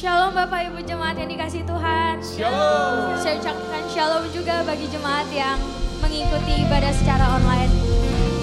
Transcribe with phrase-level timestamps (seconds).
[0.00, 2.24] Shalom Bapak Ibu Jemaat yang dikasih Tuhan.
[2.24, 3.20] Shalom.
[3.20, 5.60] Saya ucapkan shalom juga bagi jemaat yang
[6.00, 7.68] mengikuti ibadah secara online.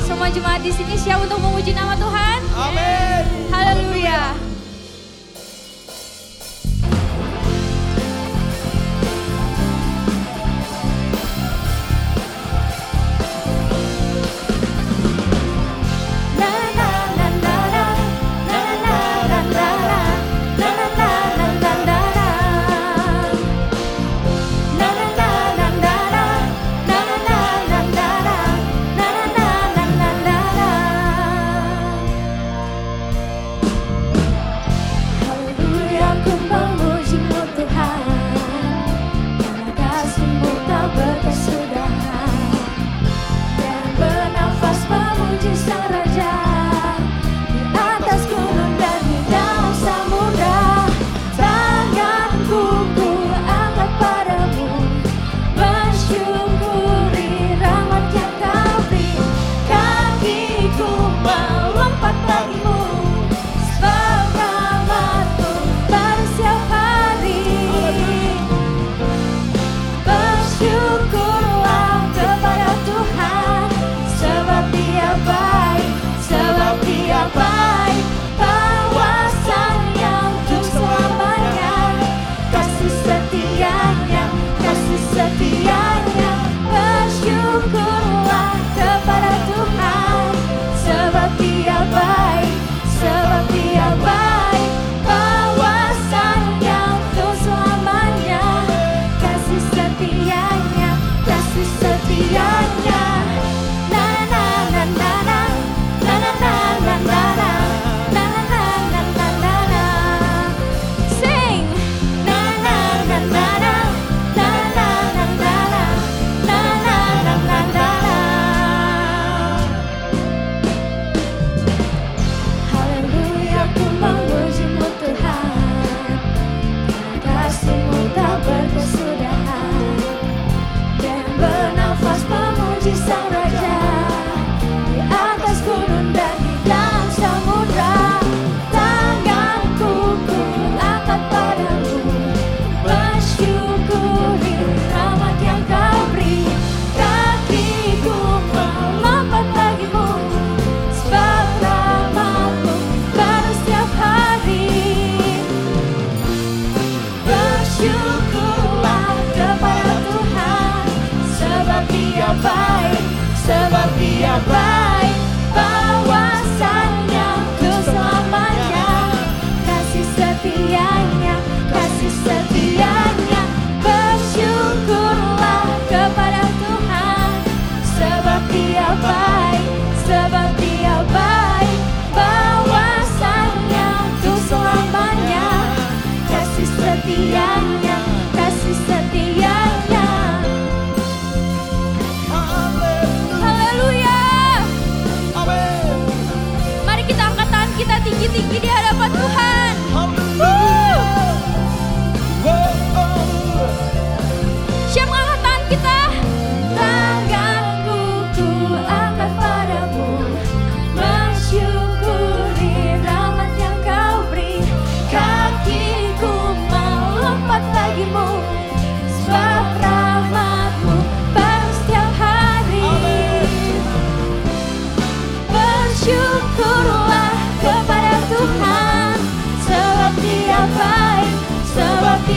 [0.05, 2.39] Semua jemaat di sini siap untuk memuji nama Tuhan.
[2.53, 3.49] Amin.
[3.49, 4.37] Haleluya.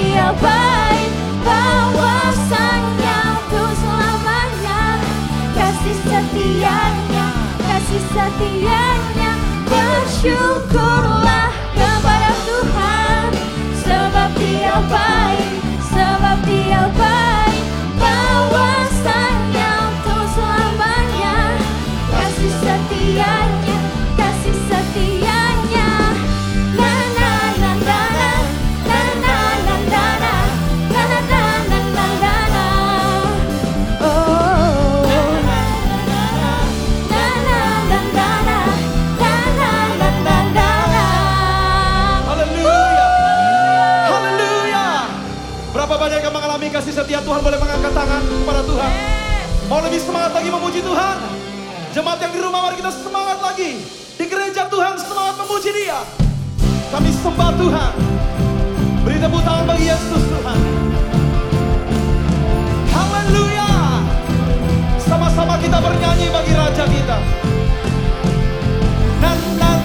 [0.01, 1.13] Dia baik
[1.45, 4.97] bahwasanya untuk selamanya.
[5.53, 7.27] Kasih setianya
[7.69, 9.33] kasih setianya.
[9.69, 13.29] Bersyukurlah kepada Tuhan
[13.83, 15.40] sebab Dia baik.
[49.91, 51.19] lebih semangat lagi memuji Tuhan.
[51.91, 53.83] Jemaat yang di rumah mari kita semangat lagi.
[54.15, 56.07] Di gereja Tuhan semangat memuji dia.
[56.95, 57.93] Kami sembah Tuhan.
[59.03, 60.59] Beri tepuk tangan bagi Yesus Tuhan.
[62.95, 63.71] Haleluya.
[65.11, 67.19] Sama-sama kita bernyanyi bagi Raja kita.
[69.19, 69.79] Nan, nan,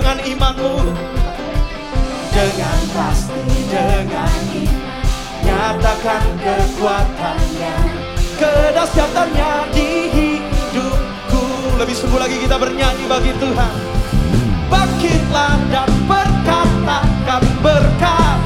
[0.00, 0.74] dengan imanmu.
[2.32, 5.04] Dengan pasti dengan iman
[5.44, 7.76] nyatakan kekuatannya.
[8.40, 11.44] Kedahsyatannya di hidupku.
[11.76, 13.74] Lebih sembuh lagi kita bernyanyi bagi Tuhan.
[14.72, 18.40] Bangkitlah dan berkatakan berkat.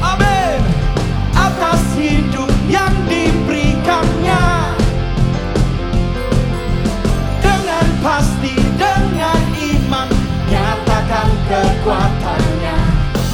[0.00, 0.60] Amin.
[1.36, 4.44] Atas hidup yang diberikannya.
[7.44, 8.37] Dengan pasti
[11.78, 12.76] kekuatannya.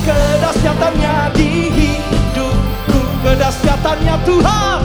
[0.05, 3.01] Kedahsyatannya di hidupku.
[3.25, 4.81] Kedahsyatannya Tuhan.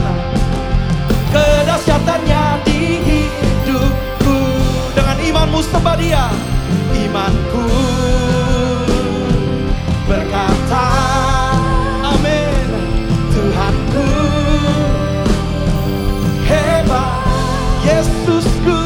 [1.28, 4.36] Kedahsyatannya di hidupku.
[4.96, 6.26] Dengan imanmu sembah dia
[6.96, 7.68] Imanku.
[10.08, 10.86] Berkata
[12.02, 12.68] Amin
[13.30, 14.08] Tuhanku.
[16.48, 17.22] Hebat
[17.86, 18.80] Yesusku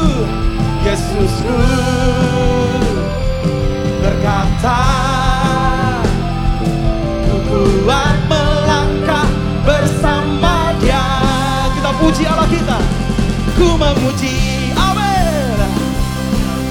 [0.85, 2.64] Yesusku
[4.55, 4.79] cinta.
[7.45, 9.27] Kuat melangkah
[9.67, 11.03] bersama dia.
[11.75, 12.79] Kita puji Allah kita.
[13.55, 14.35] Ku memuji
[14.75, 15.59] Amin.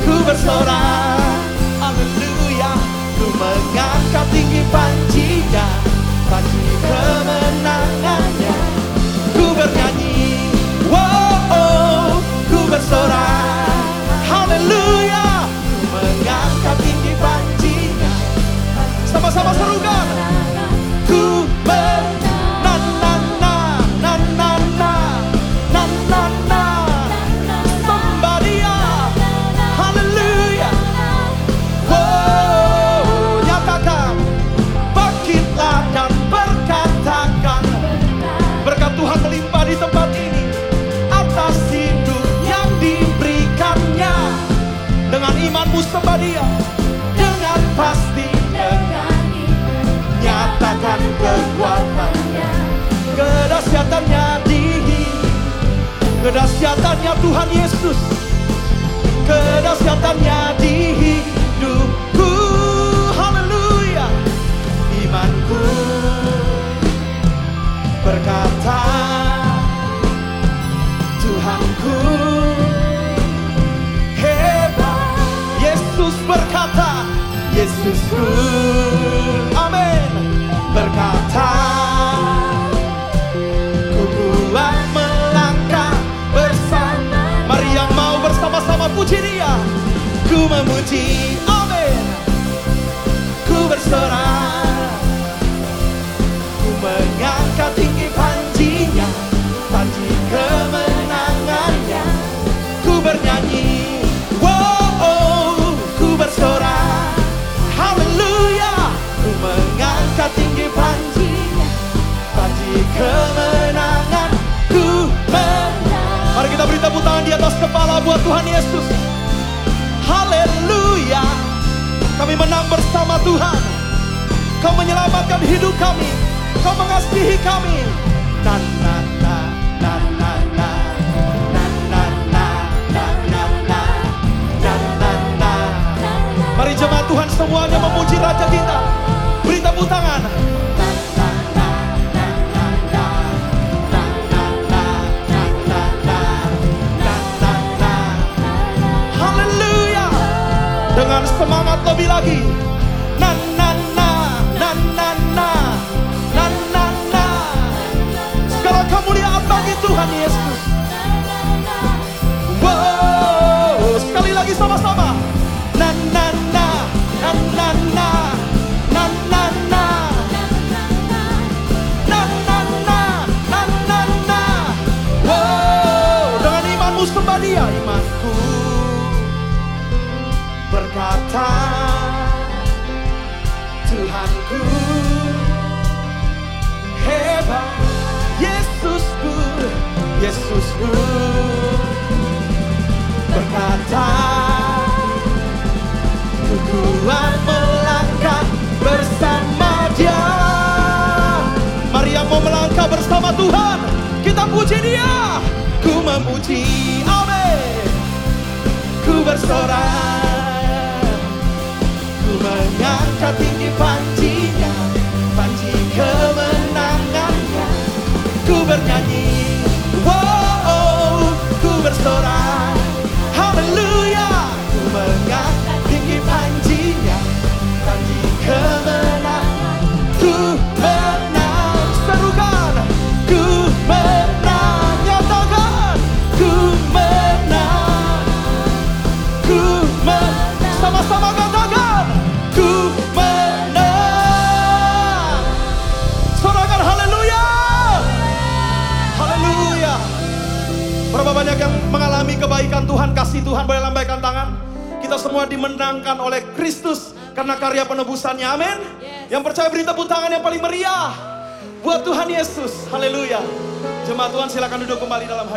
[0.04, 0.83] Ku bersorak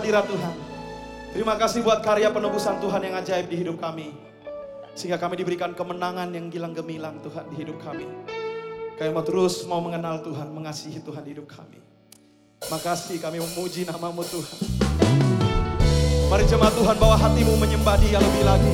[0.07, 0.55] hadirat Tuhan
[1.35, 4.09] Terima kasih buat karya penebusan Tuhan yang ajaib di hidup kami.
[4.97, 8.09] Sehingga kami diberikan kemenangan yang gilang gemilang Tuhan di hidup kami.
[8.97, 11.77] Kami mau terus mau mengenal Tuhan, mengasihi Tuhan di hidup kami.
[12.73, 14.59] Makasih kami memuji namamu Tuhan.
[16.31, 18.73] Mari jemaat Tuhan bawa hatimu menyembah dia lebih lagi.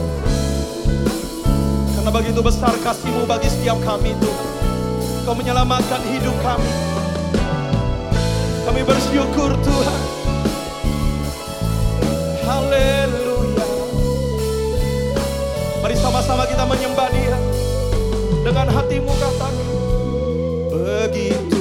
[1.99, 4.47] Karena begitu besar kasihmu bagi setiap kami Tuhan.
[5.27, 6.71] Kau menyelamatkan hidup kami.
[8.63, 10.12] Kami bersyukur Tuhan.
[12.63, 13.65] Haleluya.
[15.83, 17.35] Mari sama-sama kita menyembah dia.
[18.43, 19.53] Dengan hatimu katakan.
[20.71, 21.52] Begitu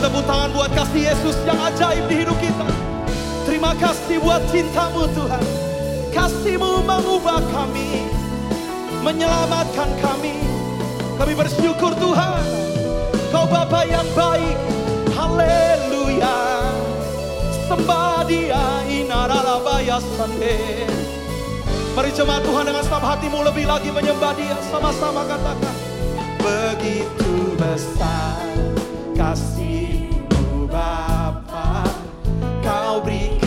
[0.00, 2.64] Tepuk tangan buat kasih Yesus yang ajaib di hidup kita.
[3.44, 5.44] Terima kasih buat cintamu Tuhan.
[6.08, 8.08] Kasihmu mengubah kami
[9.04, 10.40] Menyelamatkan kami.
[11.20, 12.44] Kami bersyukur Tuhan.
[13.28, 14.56] Kau Bapa yang baik.
[15.12, 16.64] Haleluya.
[17.68, 20.88] Sembah dia Inaralabaya sande
[21.94, 24.56] Mari jemaat Tuhan dengan senang hatimu lebih lagi menyembah dia.
[24.72, 25.76] Sama-sama katakan
[26.40, 28.49] Begitu besar
[29.20, 31.84] kasihmu Bapa.
[32.64, 33.39] Kau berikan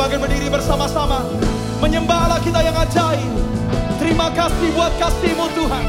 [0.00, 1.28] bangkit berdiri bersama-sama.
[1.84, 3.32] Menyembah Allah kita yang ajaib.
[4.00, 5.84] Terima kasih buat kasih-Mu Tuhan.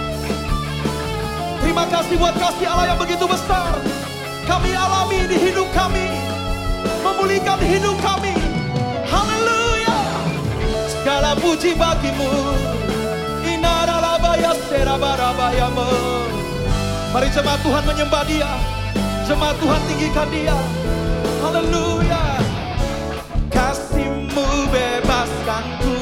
[1.63, 3.71] Terima kasih buat kasih Allah yang begitu besar.
[4.43, 6.11] Kami alami di hidup kami.
[7.07, 8.35] Memulihkan hidup kami.
[9.07, 9.99] Haleluya.
[10.91, 12.27] Segala puji bagimu.
[13.47, 15.87] Inaralabaya serabarabayamu.
[17.15, 18.51] Mari jemaat Tuhan menyembah dia.
[19.23, 20.57] Jemaat Tuhan tinggikan dia.
[21.39, 22.30] Haleluya.
[25.45, 26.00] got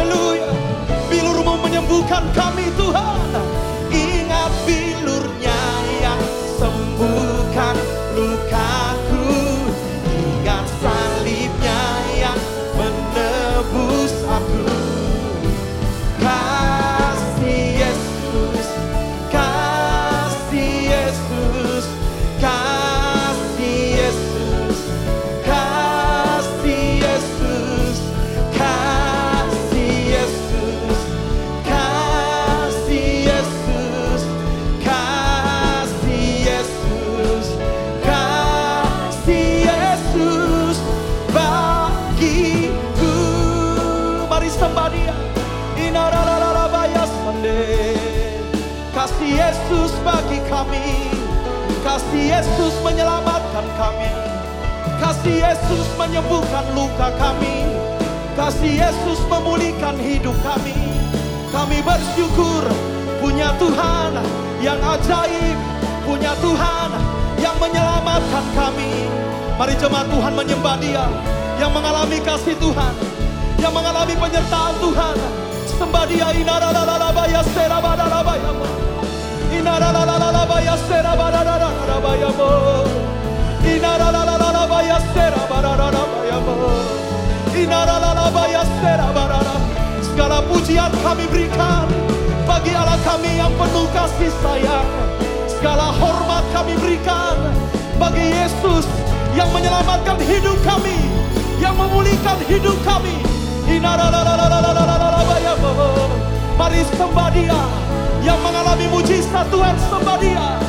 [0.00, 0.48] Haleluya.
[1.12, 2.49] Bilurmu menyembuhkan kami
[52.30, 54.10] Yesus menyelamatkan kami.
[55.02, 57.66] Kasih Yesus menyembuhkan luka kami.
[58.38, 60.78] Kasih Yesus memulihkan hidup kami.
[61.50, 62.62] Kami bersyukur
[63.18, 64.14] punya Tuhan
[64.62, 65.58] yang ajaib.
[66.06, 66.90] Punya Tuhan
[67.42, 69.10] yang menyelamatkan kami.
[69.58, 71.06] Mari jemaat Tuhan menyembah dia.
[71.58, 72.94] Yang mengalami kasih Tuhan.
[73.58, 75.16] Yang mengalami penyertaan Tuhan.
[75.66, 76.30] Sembah dia
[90.20, 91.88] Segala pujian kami berikan.
[92.44, 94.88] Bagi Allah kami yang penuh kasih sayang.
[95.48, 97.40] Segala hormat kami berikan.
[97.96, 98.84] Bagi Yesus
[99.32, 100.96] yang menyelamatkan hidup kami,
[101.56, 103.16] yang memulihkan hidup kami.
[106.60, 107.89] Mari sembah dia
[108.20, 110.60] yang mengalami mujizat Tuhan sembah dia.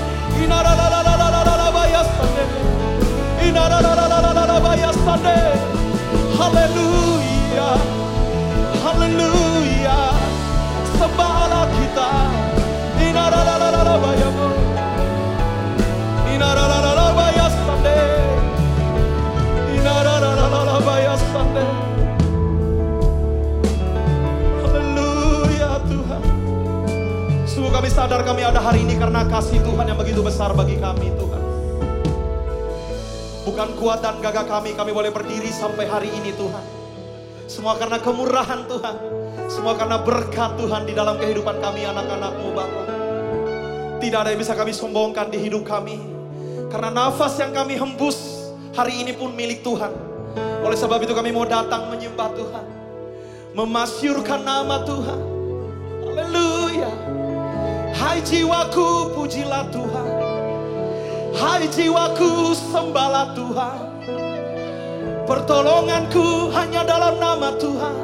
[6.41, 7.69] Haleluya.
[8.81, 9.99] Haleluya.
[10.97, 12.11] Sembah Allah kita.
[12.97, 13.60] Inaralalalalabayamo.
[27.81, 31.43] Kami sadar kami ada hari ini karena kasih Tuhan yang begitu besar bagi kami Tuhan.
[33.41, 36.61] Bukan kuat dan gagah kami, kami boleh berdiri sampai hari ini Tuhan.
[37.49, 38.95] Semua karena kemurahan Tuhan.
[39.49, 42.83] Semua karena berkat Tuhan di dalam kehidupan kami anak-anakmu Bapa.
[43.97, 45.97] Tidak ada yang bisa kami sombongkan di hidup kami.
[46.69, 48.45] Karena nafas yang kami hembus
[48.77, 49.89] hari ini pun milik Tuhan.
[50.61, 52.65] Oleh sebab itu kami mau datang menyembah Tuhan.
[53.57, 55.30] Memasyurkan nama Tuhan.
[58.11, 60.11] Hai jiwaku pujilah Tuhan.
[61.31, 63.79] Hai jiwaku sembahlah Tuhan.
[65.23, 67.95] Pertolonganku hanya dalam nama Tuhan.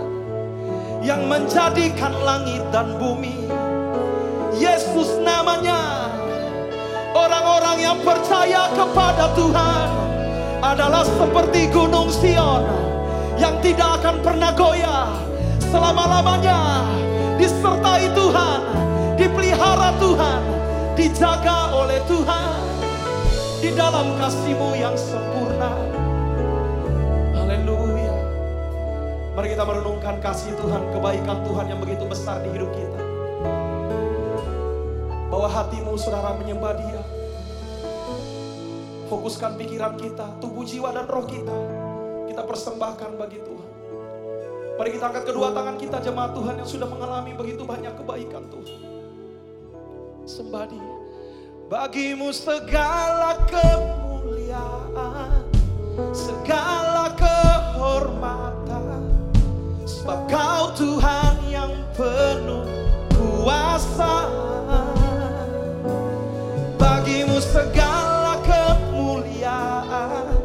[1.04, 3.52] Yang menjadikan langit dan bumi.
[4.56, 6.08] Yesus namanya.
[7.12, 9.88] Orang-orang yang percaya kepada Tuhan
[10.64, 12.64] adalah seperti gunung Sion
[13.36, 15.20] yang tidak akan pernah goyah
[15.68, 16.88] selama-lamanya
[17.36, 18.87] disertai Tuhan,
[19.18, 20.42] dipelihara Tuhan,
[20.94, 22.58] dijaga oleh Tuhan
[23.60, 25.74] di dalam kasih-Mu yang sempurna.
[27.34, 28.16] Haleluya.
[29.34, 33.02] Mari kita merenungkan kasih Tuhan, kebaikan Tuhan yang begitu besar di hidup kita.
[35.34, 37.02] Bawa hatimu saudara menyembah dia.
[39.10, 41.58] Fokuskan pikiran kita, tubuh jiwa dan roh kita.
[42.30, 43.72] Kita persembahkan bagi Tuhan.
[44.78, 48.97] Mari kita angkat kedua tangan kita jemaat Tuhan yang sudah mengalami begitu banyak kebaikan Tuhan.
[50.28, 50.92] Sembah dia.
[51.72, 55.40] Bagimu segala kemuliaan,
[56.12, 59.08] segala kehormatan.
[59.88, 62.68] Sebab kau Tuhan yang penuh
[63.16, 64.28] kuasa.
[66.76, 70.44] Bagimu segala kemuliaan,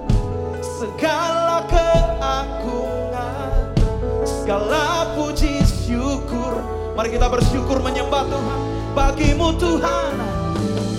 [0.62, 3.74] segala keagungan,
[4.22, 6.62] segala puji syukur.
[6.94, 8.61] Mari kita bersyukur menyembah Tuhan.
[8.92, 10.20] Bagimu Tuhan,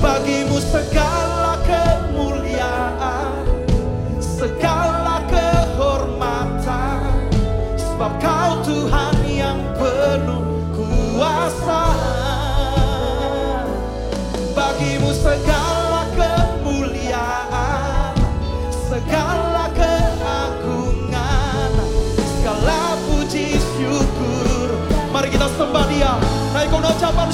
[0.02, 3.46] bagimu segala kemuliaan,
[4.18, 7.06] segala kehormatan.
[7.78, 10.42] Sebab kau Tuhan yang penuh
[10.74, 11.94] kuasa.
[14.58, 15.63] Bagimu segala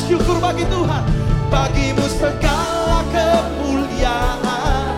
[0.10, 1.04] ucapan syukur bagi Tuhan.
[1.50, 4.89] Bagimu segala kemuliaan,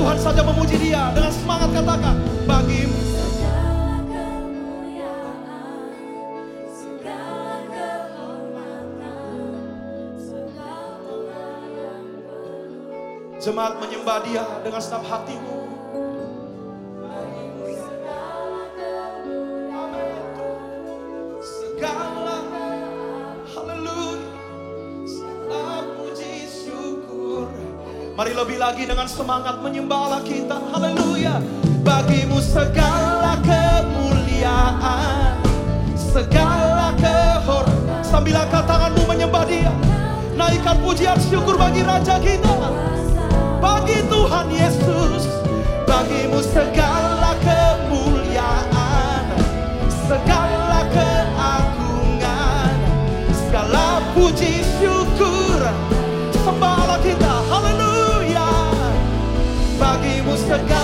[0.00, 2.29] Tuhan saja memuji dia dengan semangat katakan.
[13.50, 15.58] Jemaat menyembah dia dengan segenap hatimu.
[28.14, 30.54] Mari lebih lagi dengan semangat menyembah Allah kita.
[30.70, 31.42] Haleluya.
[31.82, 35.34] Bagimu segala kemuliaan,
[35.98, 37.66] segala kehor.
[38.06, 39.74] Sambil angkat tanganmu menyembah dia.
[40.38, 42.99] Naikkan pujian syukur bagi Raja kita.
[44.30, 45.26] Tuhan Yesus,
[45.90, 49.26] bagimu segala kemuliaan,
[50.06, 52.78] segala keagungan,
[53.26, 55.58] segala puji syukur.
[56.46, 58.70] Sembahlah kita, haleluya.
[59.74, 60.79] Bagimu segala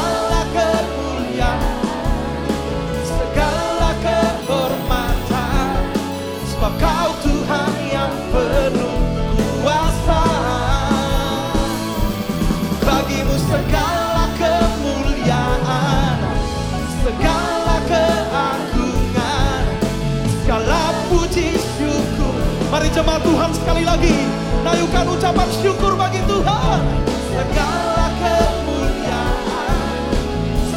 [23.77, 24.17] sekali lagi,
[24.65, 26.81] nayukan ucapan syukur bagi Tuhan.
[27.29, 30.01] Segala kemuliaan,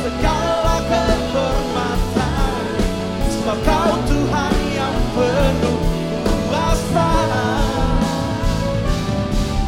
[0.03, 2.59] segala kehormatan,
[3.31, 5.79] sebab Kau Tuhan yang penuh
[6.51, 7.07] kuasa.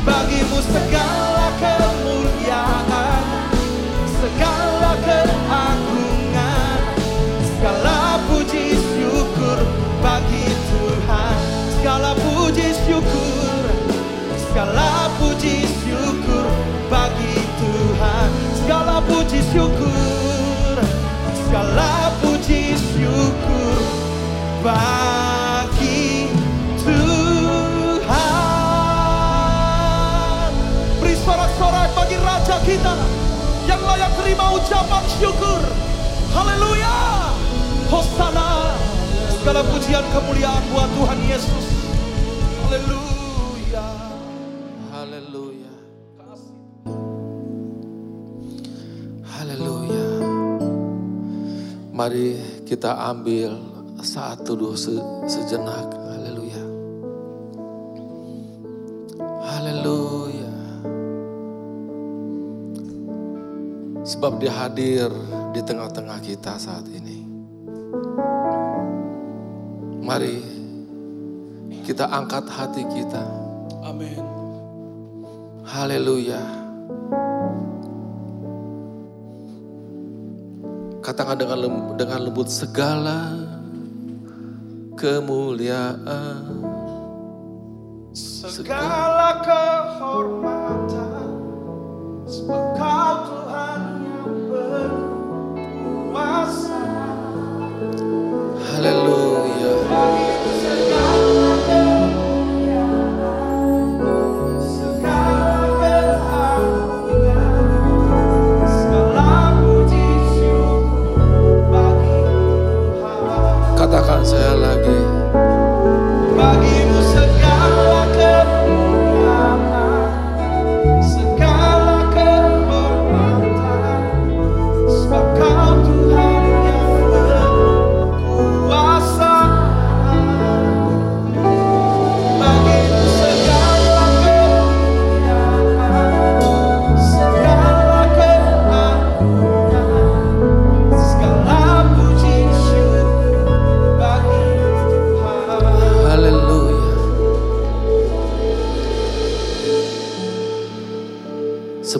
[0.04, 3.24] Bagimu segala kemuliaan,
[4.20, 5.40] segala keagungan,
[19.32, 20.76] puji syukur,
[21.32, 23.80] segala puji syukur
[24.60, 26.28] bagi
[26.84, 28.12] Tuhan.
[31.00, 32.91] Beri sorak-sorai bagi Raja kita
[33.72, 35.63] yang layak terima ucapan syukur.
[36.36, 37.32] Haleluya.
[37.88, 38.76] Hosana.
[39.32, 41.72] Segala pujian kemuliaan buat Tuhan Yesus.
[42.67, 43.11] Haleluya.
[52.01, 52.33] Mari
[52.65, 53.61] kita ambil
[54.01, 55.85] saat teduh se- sejenak.
[56.09, 56.63] Haleluya.
[59.21, 60.53] Haleluya.
[64.01, 65.13] Sebab dia hadir
[65.53, 67.21] di tengah-tengah kita saat ini.
[70.01, 70.41] Mari
[71.85, 73.29] kita angkat hati kita.
[73.85, 74.25] Amin.
[75.69, 76.61] Haleluya.
[81.12, 83.36] Katakan dengan lem- dengan lembut segala
[84.95, 86.39] kemuliaan.
[88.15, 91.28] Segala kehormatan
[92.24, 93.40] sebab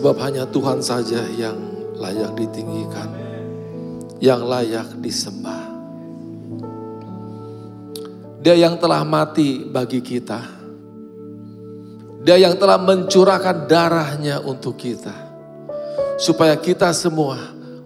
[0.02, 1.54] Sebab hanya Tuhan saja yang
[1.94, 3.06] layak ditinggikan,
[4.18, 5.62] yang layak disembah.
[8.42, 10.42] Dia yang telah mati bagi kita.
[12.26, 15.14] Dia yang telah mencurahkan darahnya untuk kita.
[16.18, 17.38] Supaya kita semua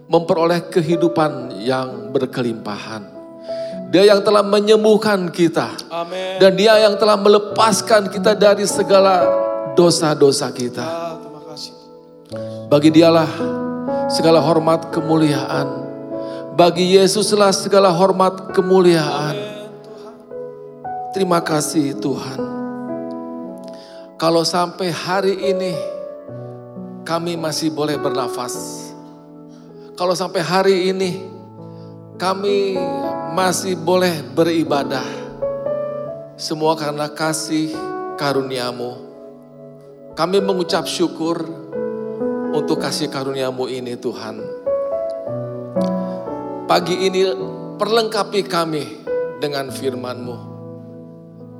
[0.09, 3.12] memperoleh kehidupan yang berkelimpahan.
[3.92, 5.68] Dia yang telah menyembuhkan kita.
[5.92, 6.40] Amin.
[6.40, 9.20] Dan dia yang telah melepaskan kita dari segala
[9.76, 11.06] dosa-dosa kita.
[12.66, 13.31] Bagi dialah
[14.11, 15.87] segala hormat kemuliaan.
[16.59, 19.38] Bagi Yesuslah segala hormat kemuliaan.
[21.14, 22.42] Terima kasih Tuhan.
[24.18, 25.79] Kalau sampai hari ini
[27.07, 28.90] kami masih boleh bernafas.
[29.94, 31.22] Kalau sampai hari ini
[32.18, 32.74] kami
[33.31, 35.07] masih boleh beribadah.
[36.35, 37.70] Semua karena kasih
[38.18, 39.07] karuniamu.
[40.18, 41.65] Kami mengucap syukur
[42.57, 44.40] untuk kasih karuniamu ini Tuhan.
[46.64, 47.29] Pagi ini
[47.77, 49.05] perlengkapi kami
[49.37, 50.57] dengan firman-Mu.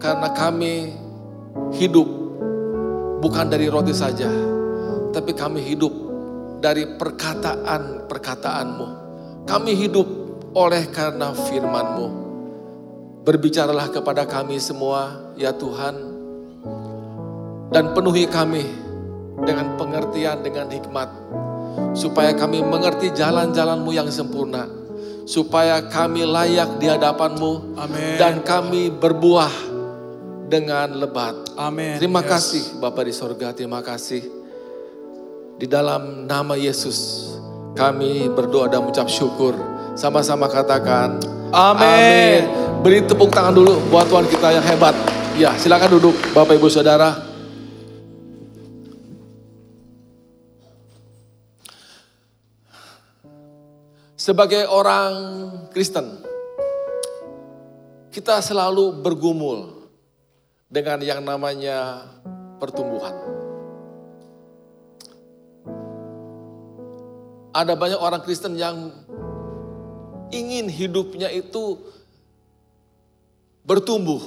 [0.01, 0.97] Karena kami
[1.77, 2.09] hidup
[3.21, 4.33] bukan dari roti saja,
[5.13, 5.93] tapi kami hidup
[6.65, 8.89] dari perkataan-perkataan-Mu.
[9.45, 10.09] Kami hidup
[10.57, 12.25] oleh karena firman-Mu.
[13.23, 15.95] Berbicaralah kepada kami semua, ya Tuhan,
[17.75, 18.86] dan penuhi kami
[19.45, 21.09] dengan pengertian, dengan hikmat,
[21.93, 24.65] supaya kami mengerti jalan-jalan-Mu yang sempurna,
[25.29, 28.17] supaya kami layak di hadapan-Mu, Amin.
[28.17, 29.53] dan kami berbuah
[30.47, 31.35] dengan lebat.
[31.59, 31.99] Amin.
[31.99, 32.31] Terima Yes.
[32.31, 34.23] kasih Bapak di sorga, terima kasih.
[35.57, 37.33] Di dalam nama Yesus
[37.75, 39.57] kami berdoa dan mengucap syukur.
[39.97, 41.19] Sama-sama katakan
[41.51, 42.45] Amin.
[42.85, 44.95] Beri tepuk tangan dulu buat Tuhan kita yang hebat.
[45.35, 47.17] Ya silakan duduk Bapak Ibu Saudara.
[54.27, 55.15] Sebagai orang
[55.71, 56.19] Kristen,
[58.11, 59.87] kita selalu bergumul
[60.67, 62.11] dengan yang namanya
[62.59, 63.15] pertumbuhan.
[67.55, 68.91] Ada banyak orang Kristen yang
[70.35, 71.79] ingin hidupnya itu
[73.63, 74.27] bertumbuh.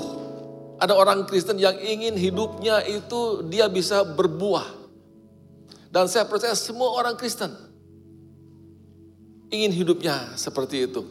[0.79, 4.63] Ada orang Kristen yang ingin hidupnya itu dia bisa berbuah.
[5.91, 7.68] Dan saya percaya semua orang Kristen
[9.49, 11.01] ingin hidupnya seperti itu.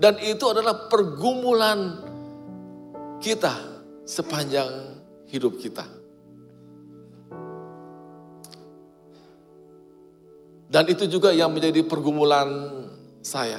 [0.00, 2.00] Dan itu adalah pergumulan
[3.20, 3.52] kita
[4.08, 4.96] sepanjang
[5.28, 5.84] hidup kita.
[10.70, 12.48] Dan itu juga yang menjadi pergumulan
[13.20, 13.58] saya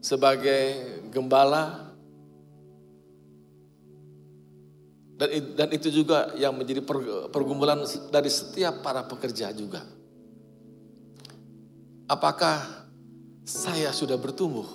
[0.00, 0.62] sebagai
[1.12, 1.92] gembala
[5.16, 9.84] dan dan itu juga yang menjadi per- pergumulan dari setiap para pekerja juga.
[12.06, 12.85] Apakah
[13.46, 14.66] saya sudah bertumbuh?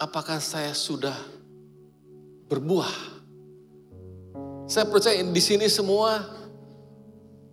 [0.00, 1.14] Apakah saya sudah
[2.48, 3.20] berbuah?
[4.64, 6.24] Saya percaya di sini semua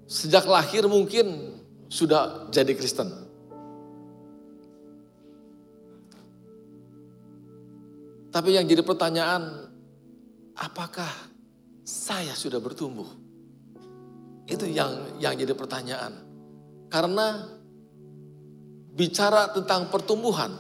[0.07, 1.59] sejak lahir mungkin
[1.91, 3.11] sudah jadi Kristen.
[8.31, 9.71] Tapi yang jadi pertanyaan,
[10.59, 11.11] apakah
[11.83, 13.07] saya sudah bertumbuh?
[14.47, 16.19] Itu yang yang jadi pertanyaan.
[16.91, 17.54] Karena
[18.95, 20.55] bicara tentang pertumbuhan,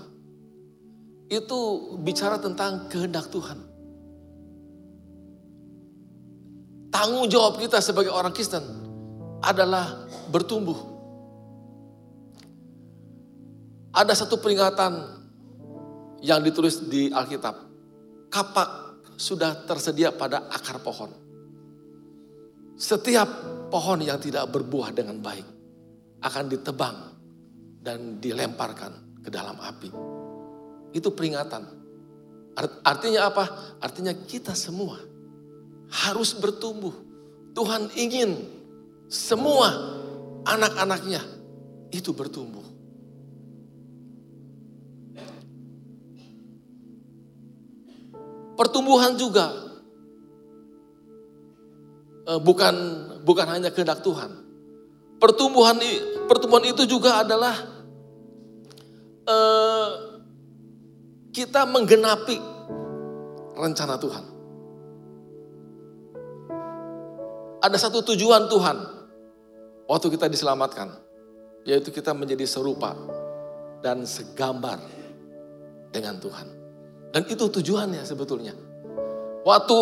[1.31, 1.59] itu
[2.03, 3.63] bicara tentang kehendak Tuhan.
[6.91, 8.63] Tanggung jawab kita sebagai orang Kristen
[9.43, 10.95] adalah bertumbuh.
[13.95, 15.23] Ada satu peringatan
[16.19, 17.55] yang ditulis di Alkitab.
[18.27, 18.69] Kapak
[19.15, 21.11] sudah tersedia pada akar pohon.
[22.75, 23.27] Setiap
[23.71, 25.47] pohon yang tidak berbuah dengan baik
[26.19, 27.14] akan ditebang
[27.85, 29.93] dan dilemparkan ke dalam api.
[30.89, 31.85] Itu peringatan.
[32.81, 33.77] Artinya apa?
[33.77, 34.97] Artinya kita semua
[35.91, 36.93] harus bertumbuh.
[37.53, 38.41] Tuhan ingin
[39.05, 39.69] semua
[40.49, 41.21] anak-anaknya
[41.93, 42.65] itu bertumbuh.
[48.55, 49.51] Pertumbuhan juga
[52.23, 52.75] eh, bukan
[53.27, 54.31] bukan hanya kehendak Tuhan.
[55.19, 55.75] Pertumbuhan
[56.27, 57.74] pertumbuhan itu juga adalah
[59.25, 59.89] eh,
[61.35, 62.37] kita menggenapi
[63.57, 64.25] rencana Tuhan.
[67.65, 68.77] Ada satu tujuan Tuhan
[69.89, 70.93] waktu kita diselamatkan,
[71.65, 72.93] yaitu kita menjadi serupa
[73.81, 74.77] dan segambar
[75.89, 76.47] dengan Tuhan.
[77.09, 78.53] Dan itu tujuannya sebetulnya.
[79.45, 79.77] Waktu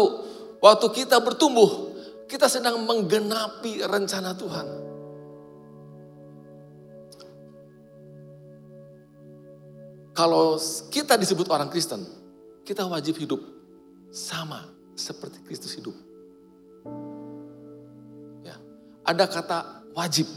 [0.64, 1.92] waktu kita bertumbuh,
[2.30, 4.83] kita sedang menggenapi rencana Tuhan.
[10.14, 10.62] Kalau
[10.94, 12.06] kita disebut orang Kristen,
[12.62, 13.42] kita wajib hidup
[14.14, 15.98] sama seperti Kristus hidup.
[18.46, 18.62] Ya,
[19.02, 20.30] ada kata wajib.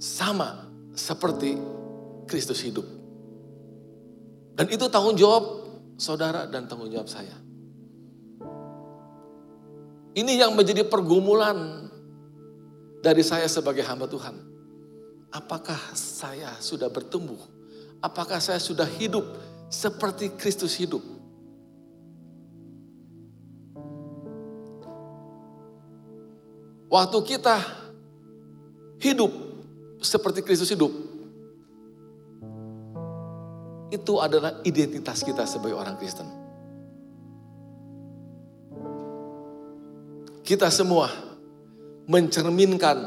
[0.00, 1.56] Sama seperti
[2.28, 2.84] Kristus hidup.
[4.56, 5.44] Dan itu tanggung jawab
[5.96, 7.32] saudara dan tanggung jawab saya.
[10.10, 11.88] Ini yang menjadi pergumulan
[13.00, 14.49] dari saya sebagai hamba Tuhan.
[15.30, 17.38] Apakah saya sudah bertumbuh?
[18.02, 19.22] Apakah saya sudah hidup
[19.70, 21.02] seperti Kristus hidup?
[26.90, 27.54] Waktu kita
[28.98, 29.30] hidup
[30.02, 30.90] seperti Kristus hidup,
[33.94, 36.26] itu adalah identitas kita sebagai orang Kristen.
[40.42, 41.06] Kita semua
[42.10, 42.98] mencerminkan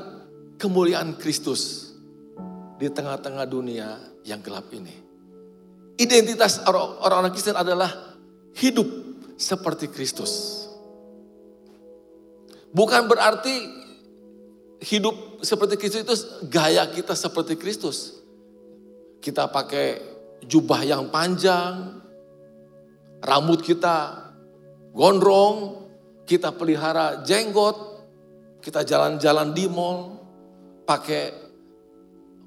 [0.56, 1.93] kemuliaan Kristus
[2.84, 3.96] di tengah-tengah dunia
[4.28, 4.92] yang gelap ini.
[5.96, 8.20] Identitas orang-orang Kristen adalah
[8.60, 8.84] hidup
[9.40, 10.68] seperti Kristus.
[12.76, 13.56] Bukan berarti
[14.84, 16.16] hidup seperti Kristus itu
[16.52, 18.20] gaya kita seperti Kristus.
[19.24, 20.04] Kita pakai
[20.44, 22.04] jubah yang panjang,
[23.24, 24.28] rambut kita
[24.92, 25.88] gondrong,
[26.28, 27.80] kita pelihara jenggot,
[28.60, 30.20] kita jalan-jalan di mall,
[30.84, 31.43] pakai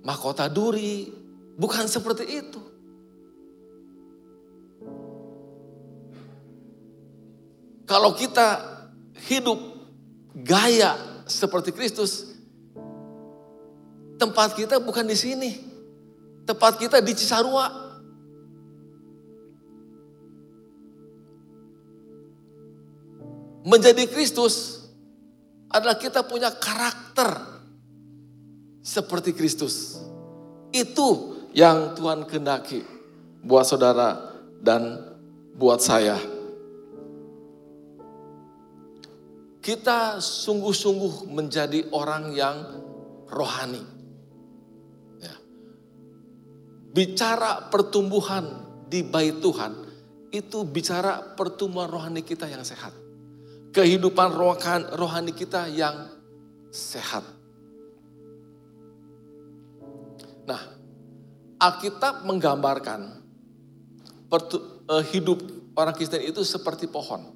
[0.06, 1.10] mahkota duri,
[1.58, 2.62] bukan seperti itu.
[7.86, 8.62] Kalau kita
[9.26, 9.58] hidup
[10.38, 10.94] gaya
[11.26, 12.38] seperti Kristus,
[14.18, 15.50] tempat kita bukan di sini.
[16.46, 17.66] Tempat kita di Cisarua.
[23.66, 24.86] Menjadi Kristus
[25.66, 27.58] adalah kita punya karakter
[28.86, 30.05] seperti Kristus.
[30.76, 31.08] Itu
[31.56, 32.84] yang Tuhan kehendaki
[33.40, 35.00] buat saudara dan
[35.56, 36.20] buat saya.
[39.64, 42.56] Kita sungguh-sungguh menjadi orang yang
[43.32, 43.82] rohani.
[45.18, 45.34] Ya.
[46.92, 49.72] Bicara pertumbuhan di bait Tuhan,
[50.30, 53.06] itu bicara pertumbuhan rohani kita yang sehat
[53.76, 54.32] kehidupan
[54.96, 56.08] rohani kita yang
[56.72, 57.35] sehat.
[61.66, 63.00] Alkitab menggambarkan
[64.30, 65.42] eh, hidup
[65.74, 67.26] orang Kristen itu seperti pohon.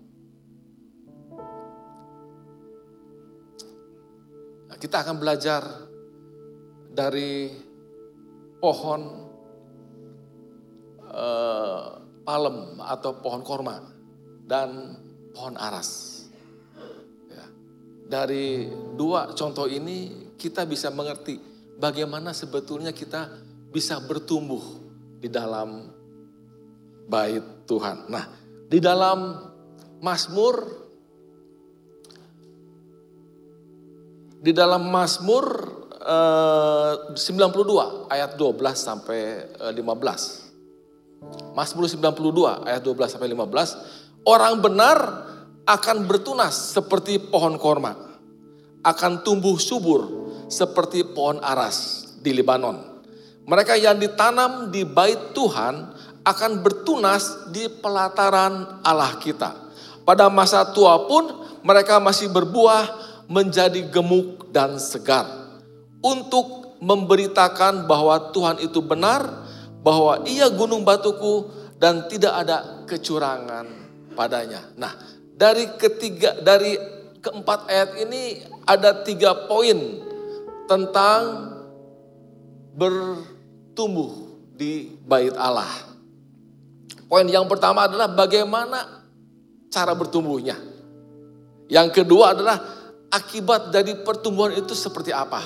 [4.70, 5.62] Nah, kita akan belajar
[6.90, 7.50] dari
[8.60, 9.00] pohon
[11.06, 11.86] uh,
[12.26, 13.78] palem atau pohon korma
[14.44, 14.98] dan
[15.32, 16.20] pohon aras.
[18.10, 18.66] Dari
[18.98, 21.38] dua contoh ini kita bisa mengerti
[21.78, 24.62] bagaimana sebetulnya kita bisa bertumbuh
[25.22, 25.90] di dalam
[27.06, 28.10] bait Tuhan.
[28.10, 28.26] Nah,
[28.66, 29.50] di dalam
[30.00, 30.54] Mazmur
[34.40, 35.44] di dalam Mazmur
[36.00, 39.20] eh, 92 ayat 12 sampai
[39.52, 40.50] eh, 15.
[41.52, 44.98] Mazmur 92 ayat 12 sampai 15, orang benar
[45.68, 47.92] akan bertunas seperti pohon korma,
[48.80, 52.89] akan tumbuh subur seperti pohon aras di Libanon.
[53.50, 55.90] Mereka yang ditanam di bait Tuhan
[56.22, 59.50] akan bertunas di pelataran Allah kita.
[60.06, 61.26] Pada masa tua pun
[61.66, 62.86] mereka masih berbuah
[63.26, 65.26] menjadi gemuk dan segar.
[65.98, 69.26] Untuk memberitakan bahwa Tuhan itu benar,
[69.82, 71.50] bahwa ia gunung batuku
[71.82, 73.66] dan tidak ada kecurangan
[74.14, 74.62] padanya.
[74.78, 74.94] Nah,
[75.34, 76.78] dari ketiga dari
[77.18, 79.76] keempat ayat ini ada tiga poin
[80.70, 81.50] tentang
[83.80, 84.12] bertumbuh
[84.60, 85.88] di bait Allah.
[87.08, 89.08] Poin yang pertama adalah bagaimana
[89.72, 90.52] cara bertumbuhnya.
[91.72, 92.60] Yang kedua adalah
[93.08, 95.40] akibat dari pertumbuhan itu seperti apa.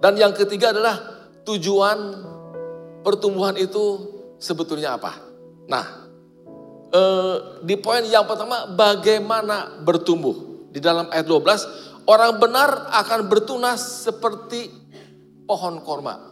[0.00, 0.96] Dan yang ketiga adalah
[1.44, 2.24] tujuan
[3.04, 4.00] pertumbuhan itu
[4.40, 5.12] sebetulnya apa.
[5.68, 6.08] Nah,
[6.88, 7.36] eh,
[7.68, 10.64] di poin yang pertama bagaimana bertumbuh.
[10.72, 11.68] Di dalam ayat 12,
[12.08, 14.72] orang benar akan bertunas seperti
[15.44, 16.31] pohon korma.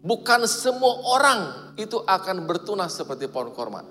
[0.00, 1.40] Bukan semua orang
[1.76, 3.84] itu akan bertunas seperti pohon korma.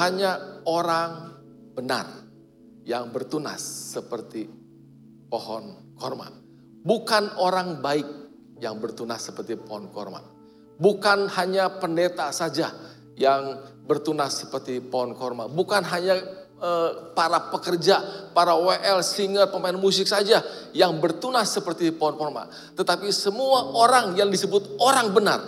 [0.00, 1.36] Hanya orang
[1.76, 2.08] benar
[2.88, 3.60] yang bertunas
[3.92, 4.48] seperti
[5.28, 6.32] pohon korma.
[6.86, 8.08] Bukan orang baik
[8.62, 10.24] yang bertunas seperti pohon korma.
[10.80, 12.72] Bukan hanya pendeta saja
[13.16, 15.48] yang bertunas seperti pohon korma.
[15.52, 16.45] Bukan hanya
[17.12, 18.00] para pekerja,
[18.32, 20.40] para WL, singer, pemain musik saja
[20.72, 22.48] yang bertunas seperti pohon korma.
[22.72, 25.40] Tetapi semua orang yang disebut orang benar,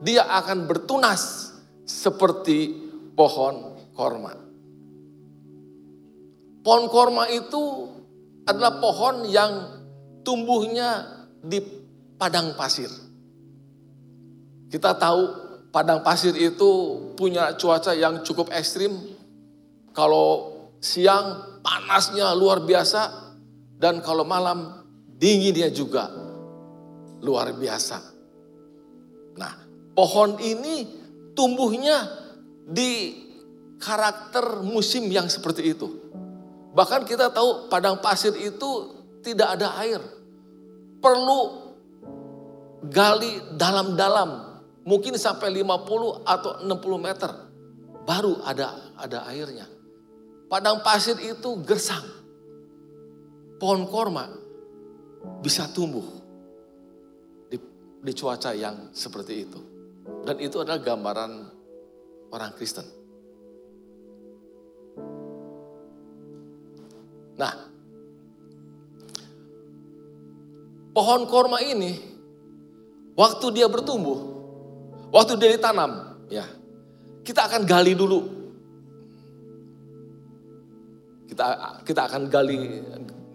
[0.00, 1.52] dia akan bertunas
[1.84, 2.74] seperti
[3.12, 4.32] pohon korma.
[6.64, 7.88] Pohon korma itu
[8.44, 9.52] adalah pohon yang
[10.24, 11.04] tumbuhnya
[11.40, 11.60] di
[12.16, 12.88] padang pasir.
[14.68, 19.17] Kita tahu padang pasir itu punya cuaca yang cukup ekstrim.
[19.98, 23.34] Kalau siang panasnya luar biasa
[23.74, 24.86] dan kalau malam
[25.18, 26.06] dinginnya juga
[27.18, 27.98] luar biasa.
[29.34, 29.54] Nah,
[29.98, 30.86] pohon ini
[31.34, 31.98] tumbuhnya
[32.62, 33.10] di
[33.82, 35.90] karakter musim yang seperti itu.
[36.78, 38.70] Bahkan kita tahu padang pasir itu
[39.26, 39.98] tidak ada air.
[41.02, 41.74] Perlu
[42.86, 47.30] gali dalam-dalam, mungkin sampai 50 atau 60 meter
[48.08, 49.77] baru ada ada airnya.
[50.48, 52.04] Padang pasir itu gersang.
[53.60, 54.32] Pohon korma
[55.44, 56.04] bisa tumbuh
[57.52, 57.60] di,
[58.00, 59.60] di cuaca yang seperti itu.
[60.24, 61.32] Dan itu adalah gambaran
[62.32, 62.86] orang Kristen.
[67.38, 67.54] Nah,
[70.96, 71.94] pohon korma ini
[73.14, 74.18] waktu dia bertumbuh,
[75.14, 76.42] waktu dia ditanam, ya,
[77.22, 78.37] kita akan gali dulu.
[81.28, 81.46] Kita
[81.84, 82.80] kita akan gali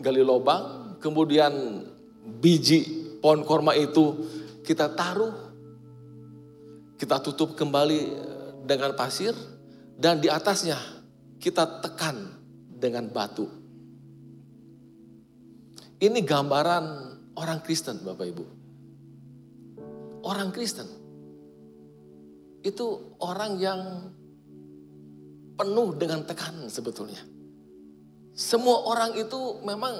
[0.01, 1.85] gali lubang, kemudian
[2.41, 2.83] biji
[3.21, 4.17] pohon korma itu
[4.65, 5.31] kita taruh,
[6.99, 8.01] kita tutup kembali
[8.67, 9.31] dengan pasir,
[9.95, 10.75] dan di atasnya
[11.39, 12.33] kita tekan
[12.75, 13.47] dengan batu.
[16.03, 16.85] Ini gambaran
[17.39, 18.45] orang Kristen, Bapak Ibu.
[20.23, 20.87] Orang Kristen
[22.63, 23.79] itu orang yang
[25.59, 27.32] penuh dengan tekanan sebetulnya.
[28.33, 29.93] Semua orang itu memang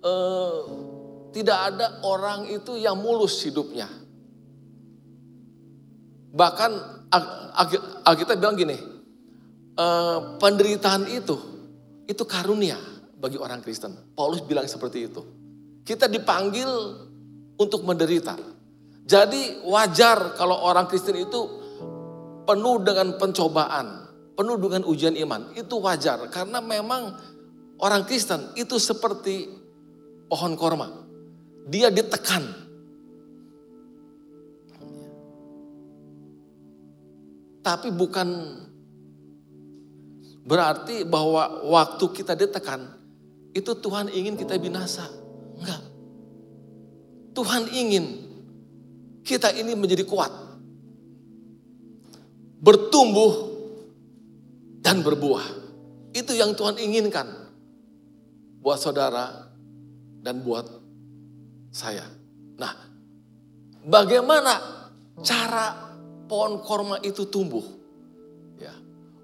[0.00, 0.60] eh,
[1.36, 3.86] tidak ada orang itu yang mulus hidupnya.
[6.30, 6.72] Bahkan
[8.08, 8.76] Alkitab bilang gini,
[9.76, 11.36] eh, penderitaan itu
[12.08, 12.80] itu karunia
[13.20, 14.16] bagi orang Kristen.
[14.16, 15.22] Paulus bilang seperti itu.
[15.84, 16.68] Kita dipanggil
[17.60, 18.34] untuk menderita.
[19.04, 21.40] Jadi wajar kalau orang Kristen itu
[22.48, 23.99] penuh dengan pencobaan,
[24.40, 25.52] penuh dengan ujian iman.
[25.52, 27.12] Itu wajar karena memang
[27.76, 29.52] orang Kristen itu seperti
[30.32, 30.88] pohon korma.
[31.68, 32.72] Dia ditekan.
[37.60, 38.28] Tapi bukan
[40.48, 42.88] berarti bahwa waktu kita ditekan
[43.52, 45.04] itu Tuhan ingin kita binasa.
[45.60, 45.84] Enggak.
[47.36, 48.04] Tuhan ingin
[49.20, 50.32] kita ini menjadi kuat.
[52.64, 53.49] Bertumbuh
[54.90, 55.46] dan berbuah.
[56.10, 57.30] Itu yang Tuhan inginkan
[58.58, 59.46] buat saudara
[60.18, 60.66] dan buat
[61.70, 62.02] saya.
[62.58, 62.74] Nah,
[63.86, 64.58] bagaimana
[65.22, 65.94] cara
[66.26, 67.62] pohon korma itu tumbuh?
[68.58, 68.74] Ya.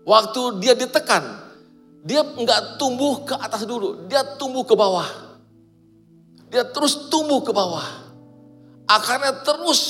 [0.06, 1.50] Waktu dia ditekan,
[2.06, 5.10] dia nggak tumbuh ke atas dulu, dia tumbuh ke bawah.
[6.46, 8.06] Dia terus tumbuh ke bawah.
[8.86, 9.82] Akarnya terus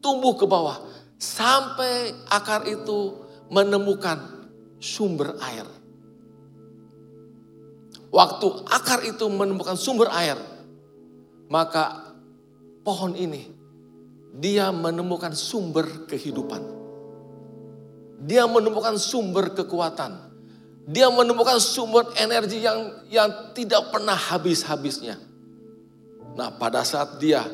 [0.00, 0.80] tumbuh ke bawah.
[1.20, 3.20] Sampai akar itu
[3.52, 4.41] menemukan
[4.82, 5.64] sumber air.
[8.12, 10.36] Waktu akar itu menemukan sumber air,
[11.48, 12.12] maka
[12.84, 13.48] pohon ini,
[14.36, 16.60] dia menemukan sumber kehidupan.
[18.26, 20.34] Dia menemukan sumber kekuatan.
[20.82, 25.14] Dia menemukan sumber energi yang yang tidak pernah habis-habisnya.
[26.34, 27.46] Nah, pada saat dia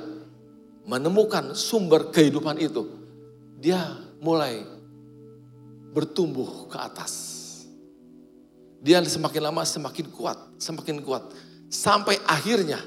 [0.89, 2.89] menemukan sumber kehidupan itu,
[3.61, 3.79] dia
[4.19, 4.78] mulai
[5.93, 7.13] bertumbuh ke atas.
[8.79, 11.35] Dia semakin lama semakin kuat, semakin kuat.
[11.69, 12.79] Sampai akhirnya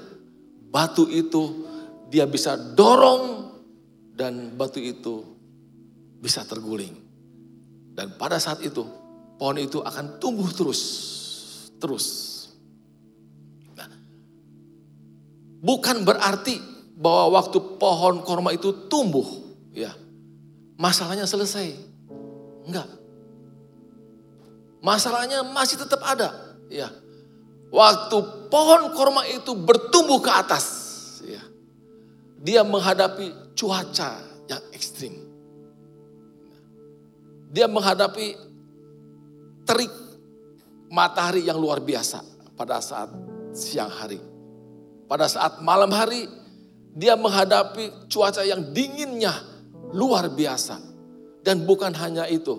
[0.72, 1.68] batu itu
[2.08, 3.52] dia bisa dorong
[4.16, 5.24] dan batu itu
[6.22, 6.96] bisa terguling.
[7.92, 8.88] Dan pada saat itu
[9.36, 10.82] pohon itu akan tumbuh terus,
[11.76, 12.06] terus.
[13.76, 13.92] Nah,
[15.60, 16.56] bukan berarti
[16.96, 19.28] bahwa waktu pohon korma itu tumbuh,
[19.76, 19.92] ya
[20.80, 21.91] masalahnya selesai.
[22.68, 22.90] Enggak.
[24.82, 26.90] Masalahnya masih tetap ada, ya.
[27.72, 30.66] Waktu pohon korma itu bertumbuh ke atas,
[31.24, 31.42] ya.
[32.42, 34.18] Dia menghadapi cuaca
[34.50, 35.14] yang ekstrim.
[37.54, 38.28] Dia menghadapi
[39.68, 39.94] terik
[40.90, 42.26] matahari yang luar biasa
[42.58, 43.14] pada saat
[43.54, 44.20] siang hari.
[45.06, 46.26] Pada saat malam hari,
[46.92, 49.32] dia menghadapi cuaca yang dinginnya
[49.96, 50.91] luar biasa.
[51.42, 52.58] Dan bukan hanya itu,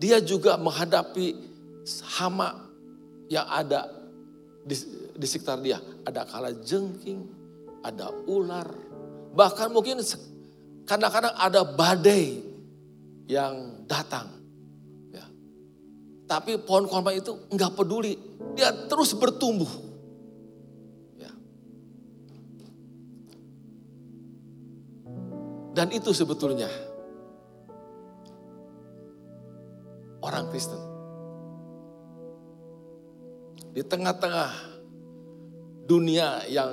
[0.00, 1.36] dia juga menghadapi
[2.16, 2.64] hama
[3.28, 3.84] yang ada
[4.64, 4.72] di,
[5.12, 5.76] di sekitar dia.
[6.08, 7.20] Ada kala jengking,
[7.84, 8.68] ada ular,
[9.36, 10.00] bahkan mungkin
[10.88, 12.40] kadang-kadang ada badai
[13.28, 14.28] yang datang.
[15.12, 15.28] Ya.
[16.24, 18.16] Tapi pohon korma itu enggak peduli,
[18.56, 19.68] dia terus bertumbuh.
[21.20, 21.32] Ya.
[25.76, 26.93] Dan itu sebetulnya
[30.24, 30.80] orang Kristen.
[33.74, 34.50] Di tengah-tengah
[35.84, 36.72] dunia yang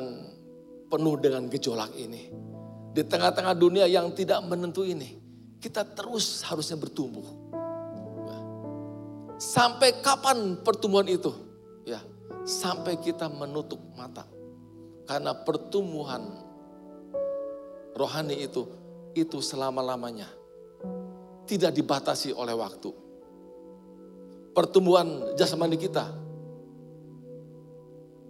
[0.88, 2.32] penuh dengan gejolak ini.
[2.96, 5.20] Di tengah-tengah dunia yang tidak menentu ini.
[5.60, 7.42] Kita terus harusnya bertumbuh.
[9.42, 11.34] Sampai kapan pertumbuhan itu?
[11.82, 11.98] Ya,
[12.46, 14.26] sampai kita menutup mata.
[15.10, 16.22] Karena pertumbuhan
[17.98, 18.70] rohani itu
[19.18, 20.30] itu selama-lamanya
[21.50, 22.94] tidak dibatasi oleh waktu.
[24.52, 26.12] Pertumbuhan jasmani kita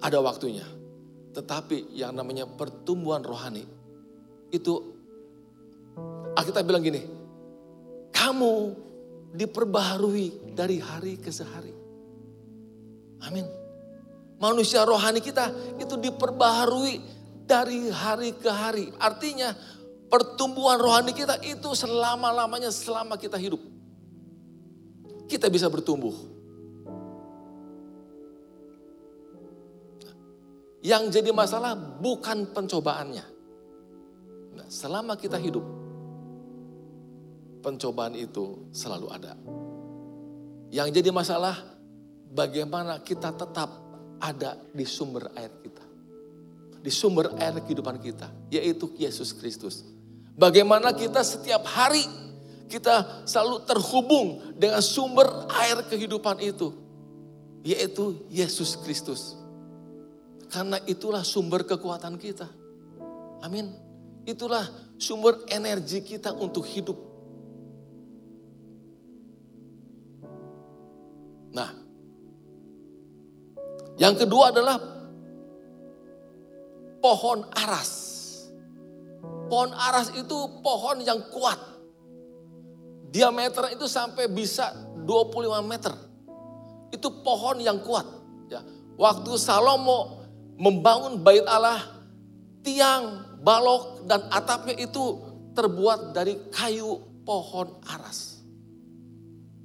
[0.01, 0.65] ada waktunya.
[1.31, 3.63] Tetapi yang namanya pertumbuhan rohani
[4.51, 4.73] itu
[6.41, 7.01] kita bilang gini,
[8.11, 8.53] kamu
[9.31, 11.71] diperbaharui dari hari ke sehari.
[13.23, 13.47] Amin.
[14.41, 16.99] Manusia rohani kita itu diperbaharui
[17.45, 18.89] dari hari ke hari.
[18.97, 19.53] Artinya
[20.09, 23.61] pertumbuhan rohani kita itu selama-lamanya selama kita hidup.
[25.31, 26.11] Kita bisa bertumbuh.
[30.83, 33.25] Yang jadi masalah bukan pencobaannya.
[34.59, 35.63] Nah, selama kita hidup,
[37.63, 39.39] pencobaan itu selalu ada.
[40.67, 41.55] Yang jadi masalah
[42.27, 43.71] bagaimana kita tetap
[44.19, 45.85] ada di sumber air kita.
[46.81, 49.87] Di sumber air kehidupan kita, yaitu Yesus Kristus.
[50.35, 52.03] Bagaimana kita setiap hari
[52.71, 55.27] kita selalu terhubung dengan sumber
[55.59, 56.71] air kehidupan itu,
[57.67, 59.35] yaitu Yesus Kristus.
[60.47, 62.47] Karena itulah sumber kekuatan kita.
[63.43, 63.75] Amin.
[64.23, 64.63] Itulah
[64.95, 66.95] sumber energi kita untuk hidup.
[71.51, 71.71] Nah,
[73.99, 74.79] yang kedua adalah
[77.01, 77.91] pohon aras.
[79.51, 81.70] Pohon aras itu pohon yang kuat.
[83.11, 84.71] Diameter itu sampai bisa
[85.03, 85.91] 25 meter.
[86.95, 88.07] Itu pohon yang kuat.
[88.47, 88.63] Ya.
[88.95, 90.23] Waktu Salomo
[90.55, 91.79] membangun bait Allah,
[92.63, 95.19] tiang, balok, dan atapnya itu
[95.51, 98.39] terbuat dari kayu pohon aras.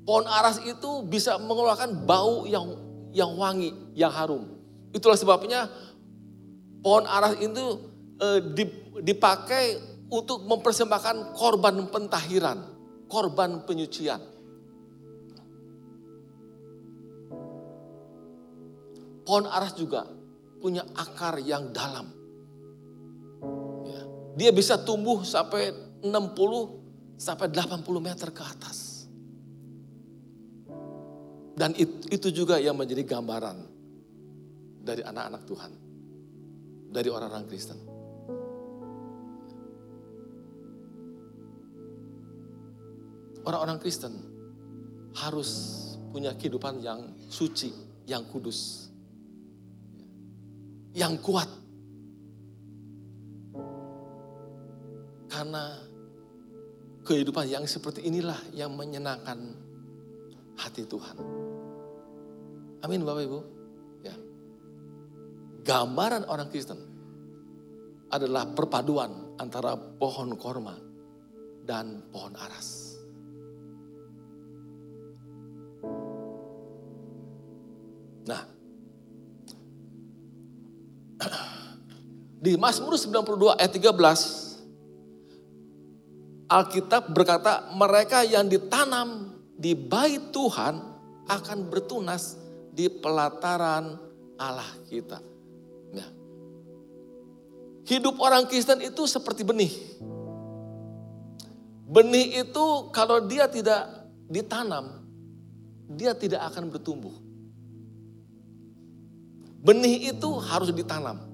[0.07, 2.67] Pohon aras itu bisa mengeluarkan bau yang
[3.11, 4.47] yang wangi, yang harum.
[4.95, 5.67] Itulah sebabnya
[6.83, 7.65] pohon aras itu
[8.23, 8.41] eh,
[9.03, 9.65] dipakai
[10.07, 12.63] untuk mempersembahkan korban pentahiran,
[13.07, 14.23] korban penyucian.
[19.27, 20.07] Pohon aras juga
[20.63, 22.07] punya akar yang dalam.
[23.83, 24.03] Ya.
[24.39, 25.75] Dia bisa tumbuh sampai
[26.07, 29.09] 60 sampai 80 meter ke atas.
[31.57, 31.73] Dan
[32.13, 33.57] itu juga yang menjadi gambaran
[34.85, 35.73] dari anak-anak Tuhan.
[36.93, 37.96] Dari orang-orang Kristen.
[43.47, 44.13] Orang-orang Kristen
[45.15, 45.51] harus
[46.11, 47.71] punya kehidupan yang suci,
[48.11, 48.87] yang kudus
[50.97, 51.47] yang kuat.
[55.29, 55.77] Karena
[57.05, 59.53] kehidupan yang seperti inilah yang menyenangkan
[60.57, 61.21] hati Tuhan.
[62.81, 63.41] Amin Bapak Ibu.
[64.01, 64.17] Ya.
[65.69, 66.81] Gambaran orang Kristen
[68.09, 70.81] adalah perpaduan antara pohon korma
[71.69, 72.86] dan pohon aras.
[78.27, 78.43] Nah,
[82.43, 84.47] di Mazmur 92 ayat 13,
[86.47, 90.79] Alkitab berkata mereka yang ditanam di bait Tuhan
[91.27, 92.39] akan bertunas
[92.71, 93.99] di pelataran
[94.39, 95.19] Allah kita.
[95.91, 96.07] Ya.
[97.87, 99.73] Hidup orang Kristen itu seperti benih.
[101.87, 105.03] Benih itu kalau dia tidak ditanam,
[105.91, 107.26] dia tidak akan bertumbuh.
[109.67, 111.27] Benih itu harus ditanam.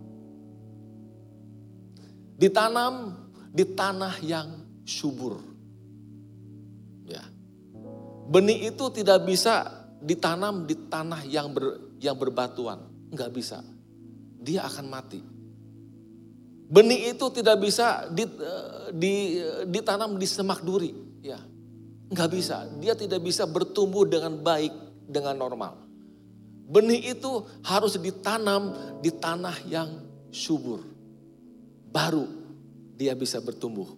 [2.40, 3.12] Ditanam
[3.52, 4.48] di tanah yang
[4.88, 5.36] subur.
[7.04, 7.20] Ya.
[8.32, 12.80] Benih itu tidak bisa ditanam di tanah yang ber, yang berbatuan,
[13.12, 13.60] nggak bisa.
[14.40, 15.20] Dia akan mati.
[16.72, 18.24] Benih itu tidak bisa di,
[18.96, 20.88] di, ditanam di semak duri,
[21.20, 21.36] ya,
[22.08, 22.64] nggak bisa.
[22.80, 24.72] Dia tidak bisa bertumbuh dengan baik,
[25.04, 25.81] dengan normal.
[26.72, 28.72] Benih itu harus ditanam
[29.04, 29.92] di tanah yang
[30.32, 30.80] subur.
[31.92, 32.24] Baru
[32.96, 33.92] dia bisa bertumbuh.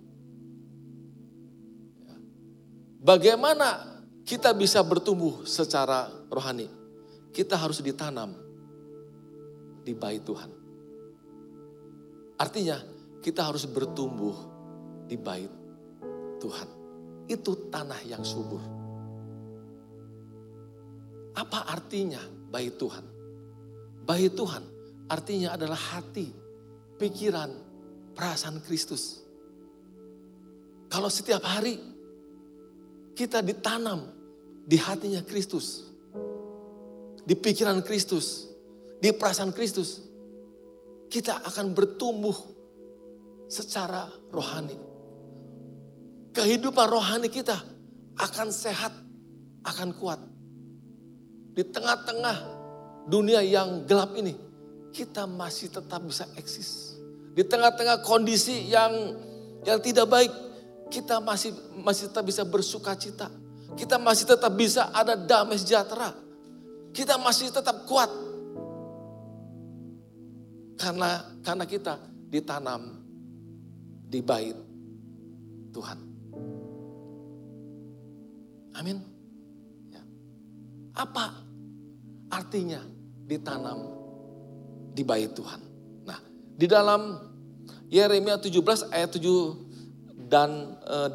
[2.99, 6.67] Bagaimana kita bisa bertumbuh secara rohani?
[7.31, 8.35] Kita harus ditanam
[9.87, 10.51] di bait Tuhan.
[12.35, 12.83] Artinya
[13.23, 14.35] kita harus bertumbuh
[15.07, 15.53] di bait
[16.43, 16.69] Tuhan.
[17.31, 18.63] Itu tanah yang subur.
[21.39, 22.23] Apa artinya
[22.55, 23.03] bait Tuhan.
[24.07, 24.63] Bait Tuhan
[25.11, 26.31] artinya adalah hati,
[27.03, 27.51] pikiran,
[28.15, 29.27] perasaan Kristus.
[30.87, 31.83] Kalau setiap hari
[33.19, 34.07] kita ditanam
[34.63, 35.83] di hatinya Kristus,
[37.27, 38.47] di pikiran Kristus,
[39.03, 39.99] di perasaan Kristus,
[41.11, 42.39] kita akan bertumbuh
[43.51, 44.79] secara rohani.
[46.31, 47.59] Kehidupan rohani kita
[48.15, 48.95] akan sehat,
[49.67, 50.34] akan kuat
[51.55, 52.37] di tengah-tengah
[53.07, 54.35] dunia yang gelap ini,
[54.91, 56.99] kita masih tetap bisa eksis.
[57.35, 58.91] Di tengah-tengah kondisi yang
[59.63, 60.33] yang tidak baik,
[60.91, 63.31] kita masih masih tetap bisa bersuka cita.
[63.75, 66.15] Kita masih tetap bisa ada damai sejahtera.
[66.95, 68.07] Kita masih tetap kuat.
[70.79, 71.99] Karena karena kita
[72.31, 73.03] ditanam
[74.07, 74.55] di bait
[75.75, 75.99] Tuhan.
[78.79, 78.99] Amin.
[79.91, 80.03] Ya.
[80.95, 81.44] Apa
[82.35, 82.83] artinya
[83.25, 83.95] ditanam
[84.91, 85.61] di bait Tuhan.
[86.03, 86.19] Nah,
[86.59, 87.19] di dalam
[87.87, 90.51] Yeremia 17 ayat 7 dan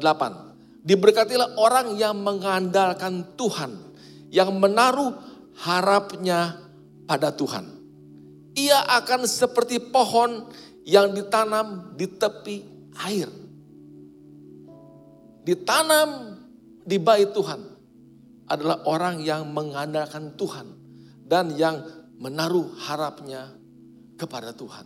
[0.00, 0.48] Eh,
[0.80, 3.92] Diberkatilah orang yang mengandalkan Tuhan,
[4.32, 5.12] yang menaruh
[5.60, 6.56] harapnya
[7.04, 7.68] pada Tuhan.
[8.56, 10.48] Ia akan seperti pohon
[10.88, 12.56] yang ditanam di tepi
[13.04, 13.28] air.
[15.44, 16.40] Ditanam
[16.80, 17.60] di bait Tuhan
[18.48, 20.79] adalah orang yang mengandalkan Tuhan
[21.30, 21.78] dan yang
[22.18, 23.54] menaruh harapnya
[24.18, 24.82] kepada Tuhan.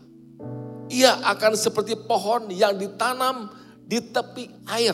[0.92, 3.48] Ia akan seperti pohon yang ditanam
[3.80, 4.92] di tepi air,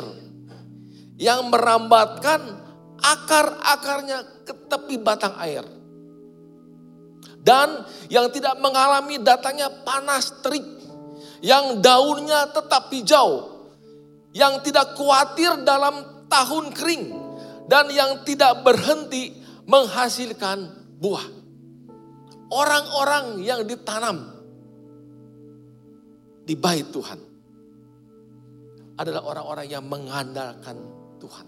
[1.18, 2.38] yang merambatkan
[3.02, 5.66] akar-akarnya ke tepi batang air,
[7.42, 10.62] dan yang tidak mengalami datangnya panas terik,
[11.42, 13.50] yang daunnya tetap hijau,
[14.30, 17.04] yang tidak khawatir dalam tahun kering,
[17.66, 19.34] dan yang tidak berhenti
[19.66, 20.70] menghasilkan
[21.02, 21.39] buah.
[22.50, 24.26] Orang-orang yang ditanam
[26.42, 27.20] di bait Tuhan
[28.98, 30.76] adalah orang-orang yang mengandalkan
[31.22, 31.46] Tuhan.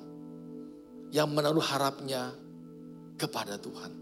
[1.12, 2.30] Yang menaruh harapnya
[3.18, 3.92] kepada Tuhan.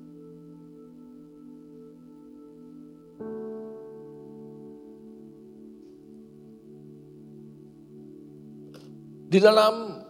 [9.31, 10.05] Di dalam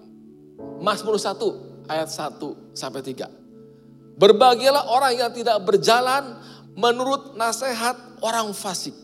[0.80, 4.20] Mazmur 1 ayat 1 sampai 3.
[4.20, 6.40] Berbahagialah orang yang tidak berjalan
[6.76, 8.94] menurut nasihat orang fasik.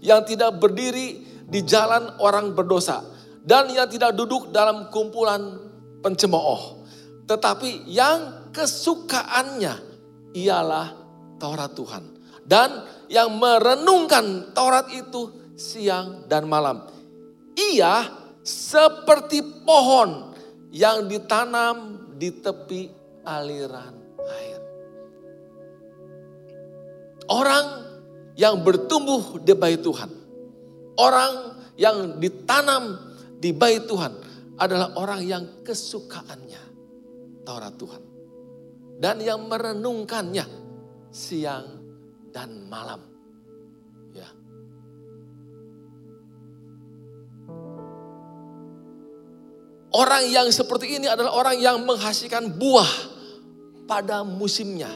[0.00, 3.04] Yang tidak berdiri di jalan orang berdosa.
[3.44, 5.60] Dan yang tidak duduk dalam kumpulan
[6.00, 6.84] pencemooh.
[7.28, 9.74] Tetapi yang kesukaannya
[10.36, 10.86] ialah
[11.36, 12.04] Taurat Tuhan.
[12.44, 16.84] Dan yang merenungkan Taurat itu siang dan malam.
[17.56, 18.08] Ia
[18.44, 20.36] seperti pohon
[20.74, 22.90] yang ditanam di tepi
[23.24, 24.03] aliran
[27.30, 27.66] Orang
[28.36, 30.10] yang bertumbuh di bait Tuhan.
[30.98, 34.12] Orang yang ditanam di bait Tuhan
[34.58, 36.62] adalah orang yang kesukaannya
[37.42, 38.02] Taurat Tuhan.
[38.94, 40.46] Dan yang merenungkannya
[41.10, 41.66] siang
[42.30, 43.02] dan malam.
[44.14, 44.30] Ya.
[49.94, 52.90] Orang yang seperti ini adalah orang yang menghasilkan buah
[53.86, 54.90] pada musimnya.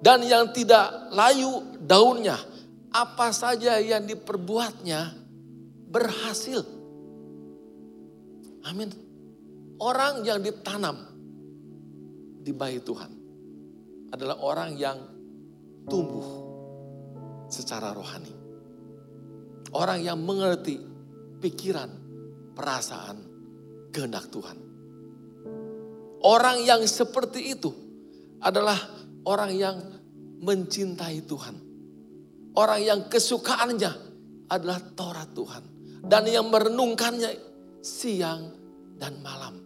[0.00, 2.36] Dan yang tidak layu daunnya.
[2.92, 5.12] Apa saja yang diperbuatnya
[5.90, 6.64] berhasil.
[8.66, 8.90] Amin.
[9.76, 10.96] Orang yang ditanam
[12.40, 13.10] di bayi Tuhan
[14.08, 14.98] adalah orang yang
[15.84, 16.24] tumbuh
[17.52, 18.32] secara rohani.
[19.76, 20.80] Orang yang mengerti
[21.42, 21.90] pikiran,
[22.56, 23.18] perasaan,
[23.92, 24.56] kehendak Tuhan.
[26.24, 27.70] Orang yang seperti itu
[28.40, 28.95] adalah
[29.26, 29.76] orang yang
[30.40, 31.56] mencintai Tuhan.
[32.56, 33.92] Orang yang kesukaannya
[34.48, 35.64] adalah Taurat Tuhan.
[36.06, 37.34] Dan yang merenungkannya
[37.82, 38.54] siang
[38.96, 39.58] dan malam.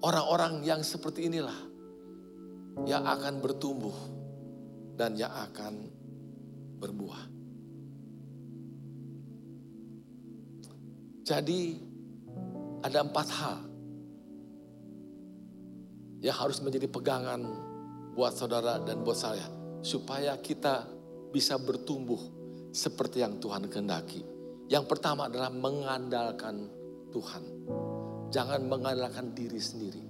[0.00, 1.60] Orang-orang yang seperti inilah
[2.88, 3.94] yang akan bertumbuh
[4.98, 5.88] dan yang akan
[6.80, 7.22] berbuah.
[11.24, 11.60] Jadi
[12.84, 13.56] ada empat hal
[16.20, 17.63] yang harus menjadi pegangan
[18.14, 19.44] buat saudara dan buat saya.
[19.84, 20.88] Supaya kita
[21.34, 22.18] bisa bertumbuh
[22.70, 24.22] seperti yang Tuhan kehendaki.
[24.70, 26.70] Yang pertama adalah mengandalkan
[27.12, 27.42] Tuhan.
[28.32, 30.02] Jangan mengandalkan diri sendiri.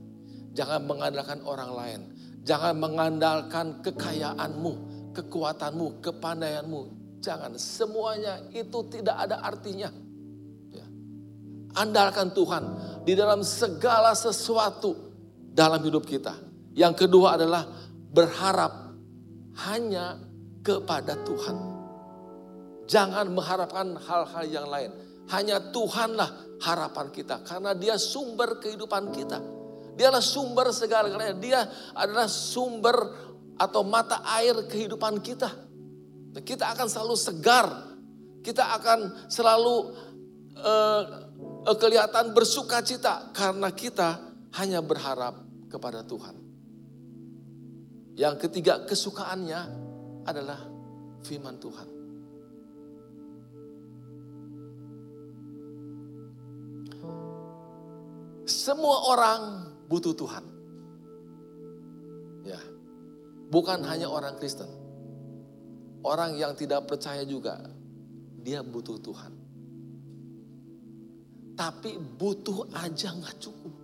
[0.54, 2.00] Jangan mengandalkan orang lain.
[2.44, 4.72] Jangan mengandalkan kekayaanmu,
[5.16, 6.80] kekuatanmu, kepandaianmu.
[7.24, 9.88] Jangan, semuanya itu tidak ada artinya.
[10.70, 10.86] Ya.
[11.80, 12.64] Andalkan Tuhan
[13.02, 14.92] di dalam segala sesuatu
[15.52, 16.36] dalam hidup kita.
[16.76, 17.64] Yang kedua adalah
[18.14, 18.94] berharap
[19.66, 20.22] hanya
[20.62, 21.56] kepada Tuhan.
[22.86, 24.90] Jangan mengharapkan hal-hal yang lain.
[25.34, 27.42] Hanya Tuhanlah harapan kita.
[27.42, 29.42] Karena dia sumber kehidupan kita.
[29.98, 31.36] Dialah sumber segala-galanya.
[31.36, 31.60] Dia
[31.96, 32.96] adalah sumber
[33.58, 35.50] atau mata air kehidupan kita.
[36.44, 37.66] Kita akan selalu segar.
[38.44, 39.74] Kita akan selalu
[40.60, 41.02] uh,
[41.72, 43.32] kelihatan bersuka cita.
[43.32, 44.20] Karena kita
[44.60, 45.40] hanya berharap
[45.72, 46.43] kepada Tuhan.
[48.14, 49.60] Yang ketiga kesukaannya
[50.22, 50.60] adalah
[51.26, 51.88] firman Tuhan.
[58.44, 59.40] Semua orang
[59.90, 60.44] butuh Tuhan.
[62.46, 62.60] Ya.
[63.50, 64.68] Bukan hanya orang Kristen.
[66.04, 67.58] Orang yang tidak percaya juga
[68.44, 69.32] dia butuh Tuhan.
[71.56, 73.74] Tapi butuh aja nggak cukup.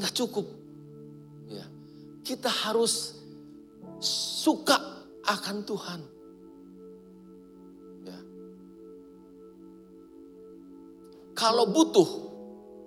[0.00, 0.65] Nggak cukup.
[1.46, 1.66] Ya.
[2.26, 3.22] Kita harus
[4.02, 4.76] suka
[5.26, 6.00] akan Tuhan.
[11.36, 12.08] Kalau butuh,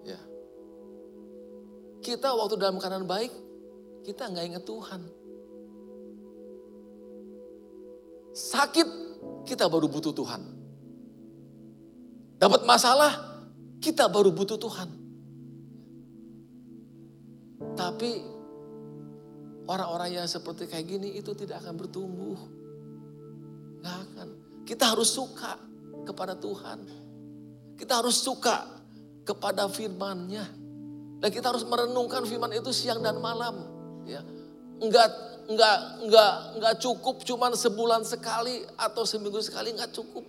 [0.09, 0.17] ya,
[2.01, 3.29] kita waktu dalam keadaan baik,
[4.01, 5.01] kita nggak ingat Tuhan.
[8.33, 8.87] Sakit,
[9.45, 10.41] kita baru butuh Tuhan.
[12.41, 13.45] Dapat masalah,
[13.77, 14.89] kita baru butuh Tuhan.
[17.77, 18.11] Tapi
[19.69, 22.39] orang-orang yang seperti kayak gini itu tidak akan bertumbuh.
[23.85, 24.27] Gak akan.
[24.65, 25.61] Kita harus suka
[26.09, 26.79] kepada Tuhan.
[27.77, 28.65] Kita harus suka
[29.21, 30.45] kepada firman-Nya.
[31.21, 33.61] Dan kita harus merenungkan firman itu siang dan malam.
[34.09, 34.25] Ya.
[34.81, 35.11] Enggak,
[35.45, 40.25] enggak, enggak, enggak cukup cuman sebulan sekali atau seminggu sekali enggak cukup.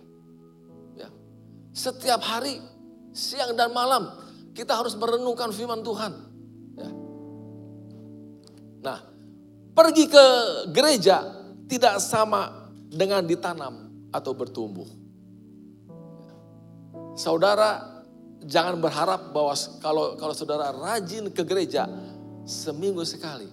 [0.93, 1.09] Ya.
[1.73, 2.61] Setiap hari,
[3.15, 4.11] siang dan malam,
[4.53, 6.30] kita harus merenungkan firman Tuhan.
[9.81, 10.25] Pergi ke
[10.69, 11.25] gereja
[11.65, 14.85] tidak sama dengan ditanam atau bertumbuh.
[17.17, 17.81] Saudara
[18.45, 21.89] jangan berharap bahwa kalau kalau saudara rajin ke gereja
[22.45, 23.49] seminggu sekali,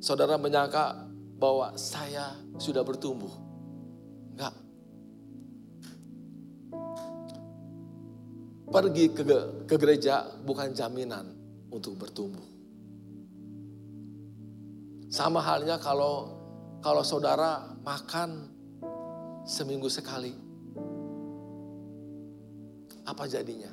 [0.00, 1.04] saudara menyangka
[1.36, 3.32] bahwa saya sudah bertumbuh.
[4.32, 4.54] Enggak.
[8.72, 9.22] Pergi ke,
[9.68, 11.28] ke gereja bukan jaminan
[11.68, 12.53] untuk bertumbuh.
[15.14, 16.26] Sama halnya kalau
[16.82, 18.50] kalau saudara makan
[19.46, 20.34] seminggu sekali
[23.06, 23.70] apa jadinya?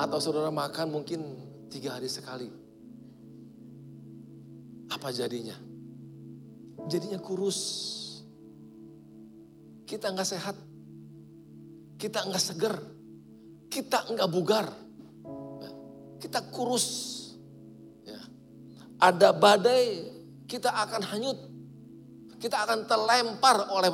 [0.00, 1.20] Atau saudara makan mungkin
[1.68, 2.48] tiga hari sekali.
[4.88, 5.60] Apa jadinya?
[6.88, 7.60] Jadinya kurus.
[9.84, 10.56] Kita nggak sehat.
[12.00, 12.80] Kita nggak seger.
[13.68, 14.72] Kita nggak bugar.
[16.16, 17.25] Kita kurus.
[18.96, 19.84] Ada badai,
[20.48, 21.40] kita akan hanyut.
[22.36, 23.90] kita akan terlempar oleh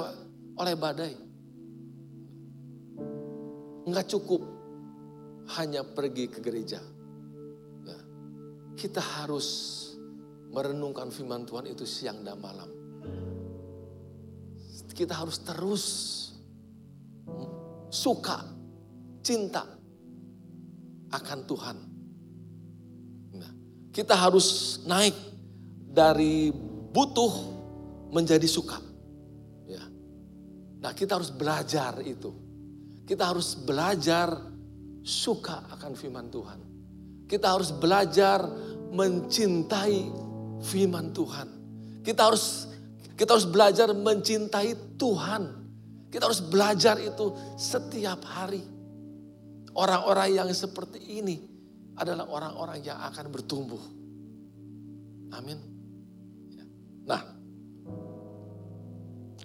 [0.58, 1.14] oleh badai.
[3.86, 4.42] Enggak cukup
[5.58, 6.82] hanya pergi ke gereja.
[7.86, 7.98] Ya.
[8.78, 9.78] Kita harus
[10.52, 12.70] merenungkan firman Tuhan itu siang dan malam.
[14.92, 15.84] Kita harus terus
[17.88, 18.44] suka,
[19.24, 19.64] cinta
[21.10, 21.91] akan Tuhan.
[23.92, 25.12] Kita harus naik
[25.92, 26.48] dari
[26.96, 27.32] butuh
[28.08, 28.80] menjadi suka.
[29.68, 29.84] Ya.
[30.80, 32.32] Nah, kita harus belajar itu.
[33.04, 34.32] Kita harus belajar
[35.04, 36.60] suka akan firman Tuhan.
[37.28, 38.40] Kita harus belajar
[38.96, 40.08] mencintai
[40.64, 41.48] firman Tuhan.
[42.00, 42.72] Kita harus
[43.12, 45.42] kita harus belajar mencintai Tuhan.
[46.08, 48.64] Kita harus belajar itu setiap hari.
[49.72, 51.51] Orang-orang yang seperti ini
[51.96, 53.82] adalah orang-orang yang akan bertumbuh.
[55.32, 55.58] Amin.
[56.52, 56.64] Ya.
[57.08, 57.22] Nah,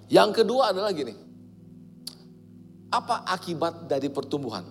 [0.08, 1.12] yang kedua adalah gini.
[2.88, 4.64] Apa akibat dari pertumbuhan?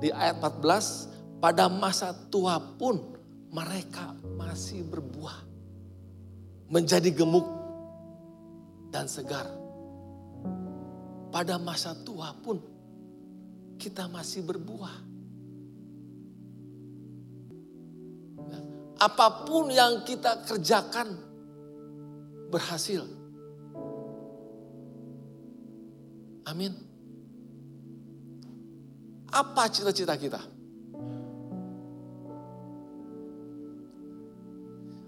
[0.00, 2.96] Di ayat 14, pada masa tua pun
[3.52, 5.44] mereka masih berbuah.
[6.72, 7.44] Menjadi gemuk
[8.88, 9.44] dan segar.
[11.28, 12.56] Pada masa tua pun
[13.76, 15.13] kita masih berbuah.
[19.00, 21.18] Apa pun yang kita kerjakan
[22.48, 23.02] berhasil.
[26.46, 26.72] Amin.
[29.34, 30.38] Apa cita-cita kita?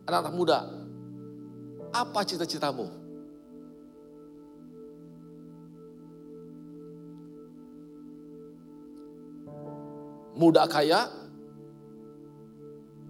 [0.06, 0.58] Anak-anak muda,
[1.94, 2.86] apa cita-citamu?
[10.36, 11.08] Muda kaya,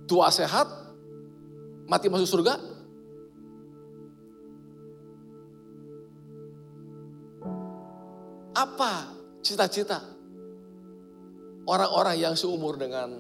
[0.07, 0.71] tua sehat,
[1.91, 2.55] mati masuk surga?
[8.57, 9.13] Apa
[9.45, 10.01] cita-cita
[11.69, 13.13] orang-orang yang seumur dengan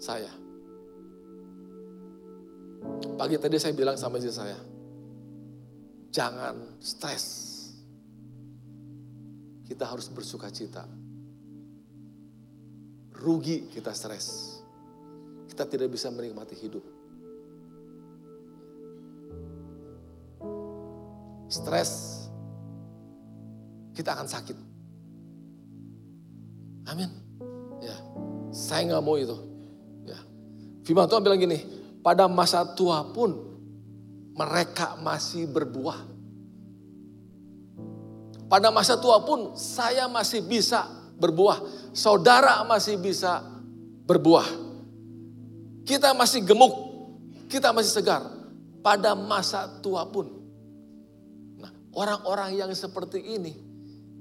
[0.00, 0.32] saya?
[3.14, 4.58] Pagi tadi saya bilang sama istri saya,
[6.10, 7.52] jangan stres.
[9.64, 10.84] Kita harus bersuka cita.
[13.14, 14.53] Rugi kita stres.
[15.54, 16.82] Kita tidak bisa menikmati hidup.
[21.46, 22.26] Stres,
[23.94, 24.58] kita akan sakit.
[26.90, 27.06] Amin.
[27.78, 27.94] Ya,
[28.50, 29.38] saya nggak mau itu.
[30.02, 30.18] Ya,
[30.82, 31.62] Firman Tuhan bilang gini,
[32.02, 33.38] pada masa tua pun
[34.34, 36.02] mereka masih berbuah.
[38.50, 41.62] Pada masa tua pun saya masih bisa berbuah.
[41.94, 43.38] Saudara masih bisa
[44.02, 44.63] berbuah.
[45.84, 46.74] Kita masih gemuk,
[47.52, 48.24] kita masih segar.
[48.84, 50.28] Pada masa tua pun.
[51.56, 53.52] Nah, orang-orang yang seperti ini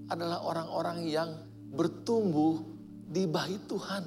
[0.08, 1.30] adalah orang-orang yang
[1.74, 2.64] bertumbuh
[3.08, 4.04] di bahi Tuhan.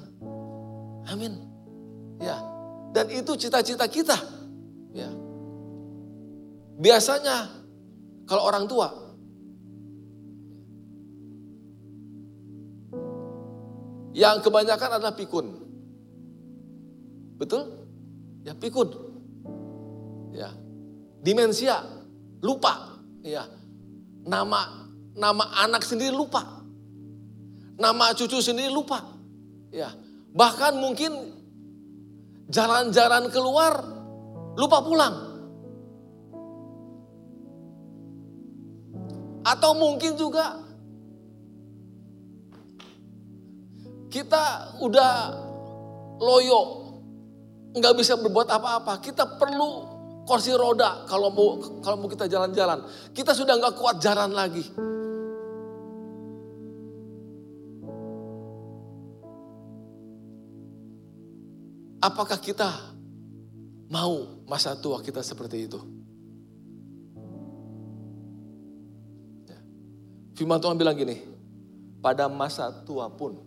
[1.13, 1.33] Amin.
[2.17, 2.41] Ya,
[2.97, 4.17] dan itu cita-cita kita.
[4.97, 5.13] Ya.
[6.77, 7.53] Biasanya
[8.25, 8.89] kalau orang tua
[14.17, 15.66] yang kebanyakan adalah pikun.
[17.37, 17.69] Betul?
[18.41, 18.89] Ya pikun.
[20.33, 20.49] Ya.
[21.21, 21.85] Dimensia,
[22.41, 23.01] lupa.
[23.21, 23.45] Ya.
[24.27, 26.61] Nama nama anak sendiri lupa.
[27.77, 29.01] Nama cucu sendiri lupa.
[29.69, 29.93] Ya.
[30.33, 31.11] Bahkan mungkin
[32.49, 33.81] jalan-jalan keluar,
[34.57, 35.15] lupa pulang.
[39.47, 40.59] Atau mungkin juga
[44.11, 45.13] kita udah
[46.19, 46.86] loyo,
[47.77, 48.99] nggak bisa berbuat apa-apa.
[48.99, 49.97] Kita perlu
[50.27, 51.49] kursi roda kalau mau
[51.79, 52.83] kalau mau kita jalan-jalan.
[53.15, 54.65] Kita sudah nggak kuat jalan lagi.
[61.97, 62.69] Apakah kita
[63.89, 65.79] mau masa tua kita seperti itu?
[69.49, 69.59] Ya.
[70.37, 71.17] Firman Tuhan bilang gini,
[71.97, 73.41] pada masa tua pun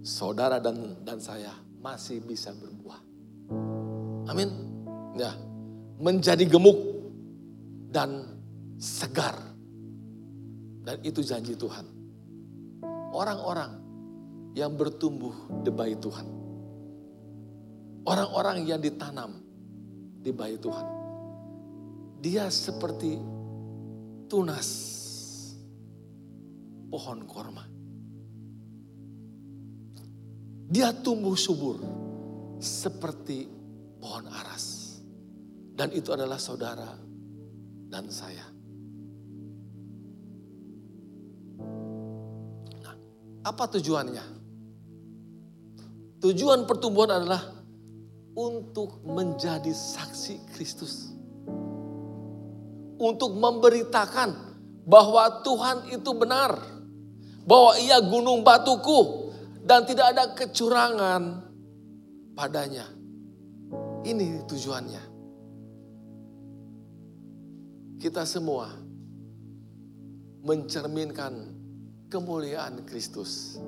[0.00, 3.00] saudara dan dan saya masih bisa berbuah.
[4.28, 4.48] Amin.
[5.16, 5.32] Ya.
[6.00, 6.78] Menjadi gemuk
[7.92, 8.24] dan
[8.80, 9.36] segar.
[10.86, 11.84] Dan itu janji Tuhan.
[13.10, 13.80] Orang-orang
[14.56, 16.40] yang bertumbuh di bayi Tuhan
[18.10, 19.38] Orang-orang yang ditanam
[20.18, 20.86] di bayi Tuhan.
[22.18, 23.14] Dia seperti
[24.26, 24.68] tunas
[26.90, 27.69] pohon korma.
[30.70, 31.82] Dia tumbuh subur
[32.62, 33.50] seperti
[33.98, 34.94] pohon aras.
[35.74, 36.94] Dan itu adalah saudara
[37.90, 38.46] dan saya.
[42.86, 42.94] Nah,
[43.42, 44.38] apa tujuannya?
[46.22, 47.42] Tujuan pertumbuhan adalah
[48.38, 51.10] untuk menjadi saksi Kristus.
[53.00, 54.30] Untuk memberitakan
[54.86, 56.62] bahwa Tuhan itu benar.
[57.42, 59.19] Bahwa ia gunung batuku
[59.70, 61.22] dan tidak ada kecurangan
[62.34, 62.90] padanya.
[64.02, 65.02] Ini tujuannya.
[68.02, 68.66] Kita semua
[70.42, 71.54] mencerminkan
[72.10, 73.62] kemuliaan Kristus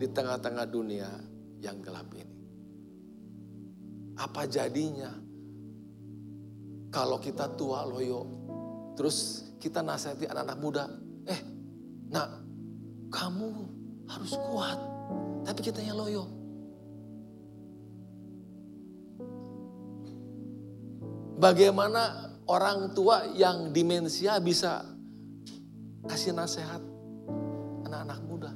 [0.00, 1.12] di tengah-tengah dunia
[1.60, 2.38] yang gelap ini.
[4.16, 5.12] Apa jadinya
[6.88, 8.24] kalau kita tua loyo,
[8.96, 10.84] terus kita nasihati anak-anak muda,
[11.28, 11.40] eh
[12.08, 12.28] nak
[13.12, 13.50] kamu
[14.08, 14.97] harus kuat,
[15.46, 16.24] tapi kita yang loyo.
[21.38, 24.82] Bagaimana orang tua yang demensia bisa
[26.02, 26.82] kasih nasihat
[27.86, 28.52] anak-anak muda?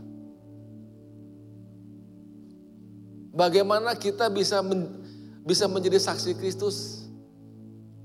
[3.30, 5.06] Bagaimana kita bisa men,
[5.46, 7.06] bisa menjadi saksi Kristus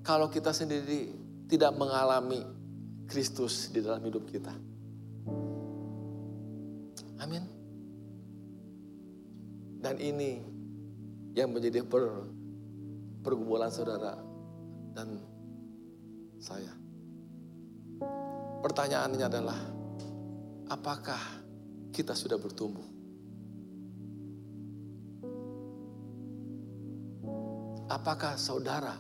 [0.06, 1.12] kalau kita sendiri
[1.50, 2.46] tidak mengalami
[3.10, 4.54] Kristus di dalam hidup kita?
[7.18, 7.57] Amin.
[9.88, 10.36] Dan ini
[11.32, 12.28] yang menjadi per,
[13.24, 14.20] pergumulan saudara
[14.92, 15.16] dan
[16.44, 16.76] saya.
[18.68, 19.56] Pertanyaannya adalah,
[20.68, 21.40] apakah
[21.96, 22.84] kita sudah bertumbuh?
[27.88, 29.00] Apakah saudara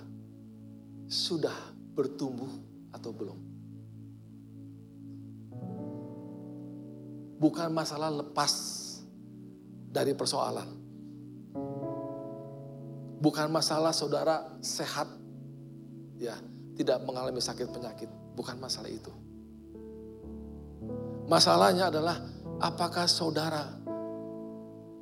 [1.11, 2.47] sudah bertumbuh
[2.95, 3.39] atau belum?
[7.43, 8.55] Bukan masalah lepas
[9.91, 10.76] dari persoalan.
[13.18, 15.09] Bukan masalah saudara sehat,
[16.22, 16.38] ya
[16.78, 18.09] tidak mengalami sakit penyakit.
[18.38, 19.09] Bukan masalah itu.
[21.26, 22.22] Masalahnya adalah
[22.61, 23.68] apakah saudara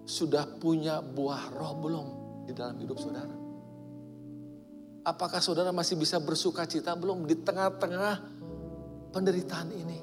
[0.07, 2.07] sudah punya buah roh belum
[2.47, 3.35] di dalam hidup saudara?
[5.05, 8.25] Apakah saudara masih bisa bersuka cita belum di tengah-tengah
[9.13, 9.99] penderitaan ini?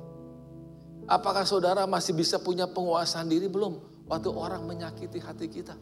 [1.10, 5.74] Apakah saudara masih bisa punya penguasaan diri belum waktu orang menyakiti hati kita?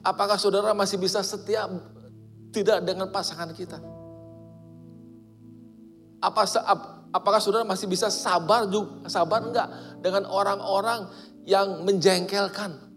[0.00, 1.68] Apakah saudara masih bisa setia
[2.50, 3.76] tidak dengan pasangan kita?
[6.20, 6.44] Apa
[7.12, 9.68] apakah saudara masih bisa sabar juga sabar enggak
[10.00, 11.04] dengan orang-orang
[11.44, 12.90] yang menjengkelkan?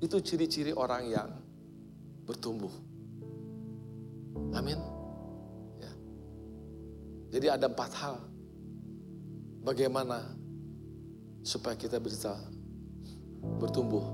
[0.00, 1.28] Itu ciri-ciri orang yang
[2.24, 2.72] bertumbuh.
[4.56, 4.80] Amin.
[5.80, 5.92] Ya.
[7.36, 8.16] Jadi ada empat hal.
[9.60, 10.24] Bagaimana
[11.44, 12.32] supaya kita bisa
[13.40, 14.06] bertumbuh.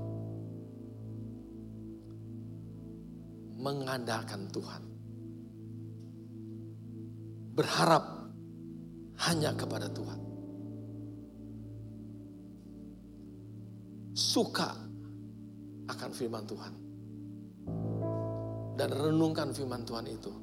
[3.57, 4.83] Mengandalkan Tuhan
[7.57, 8.29] berharap
[9.25, 10.21] hanya kepada Tuhan.
[14.13, 14.77] Suka
[15.89, 16.73] akan firman Tuhan.
[18.77, 20.33] Dan renungkan firman Tuhan itu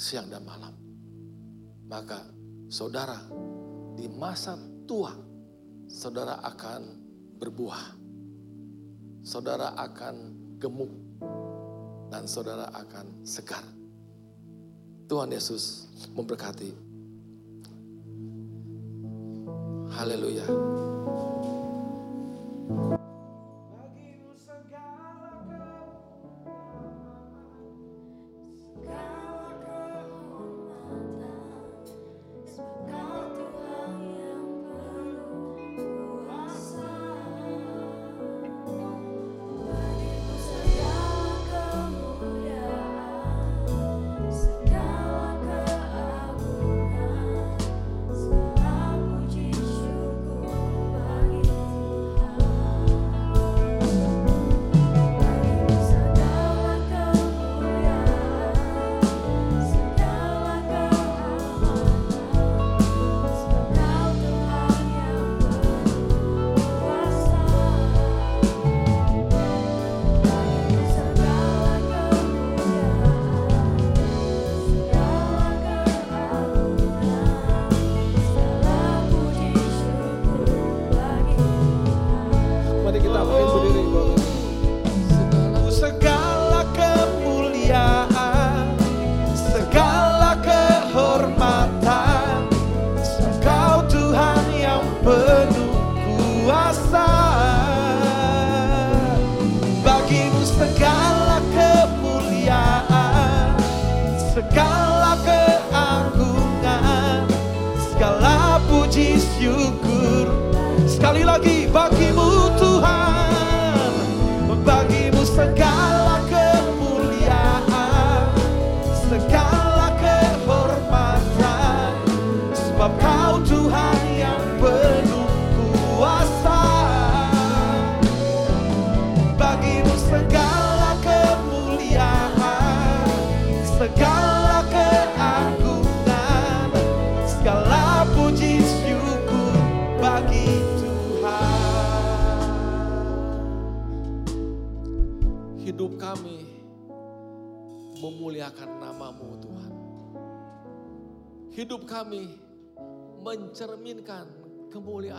[0.00, 0.72] siang dan malam.
[1.84, 2.32] Maka
[2.72, 3.20] saudara
[3.92, 4.56] di masa
[4.88, 5.12] tua
[5.84, 7.03] saudara akan
[7.44, 8.00] berbuah.
[9.20, 10.16] Saudara akan
[10.56, 10.88] gemuk
[12.08, 13.60] dan saudara akan segar.
[15.04, 16.72] Tuhan Yesus memberkati.
[19.92, 20.48] Haleluya.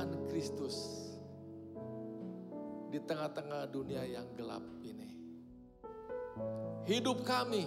[0.06, 0.76] Kemuliaan Kristus
[2.94, 5.10] di tengah-tengah dunia yang gelap ini.
[6.86, 7.66] Hidup kami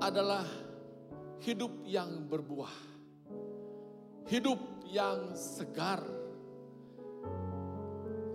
[0.00, 0.48] adalah
[1.44, 2.72] hidup yang berbuah.
[4.32, 6.00] Hidup yang segar.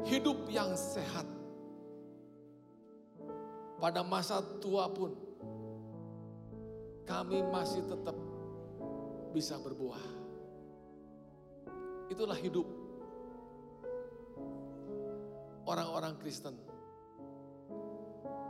[0.06, 1.26] Hidup yang sehat.
[3.82, 5.12] Pada masa tua pun
[7.10, 8.16] kami masih tetap
[9.34, 10.15] bisa berbuah.
[12.06, 12.68] Itulah hidup
[15.66, 16.56] orang-orang Kristen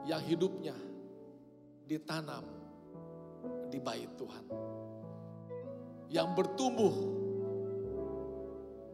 [0.06, 0.76] yang hidupnya
[1.88, 2.44] ditanam
[3.72, 4.46] di bait Tuhan.
[6.12, 6.96] Yang bertumbuh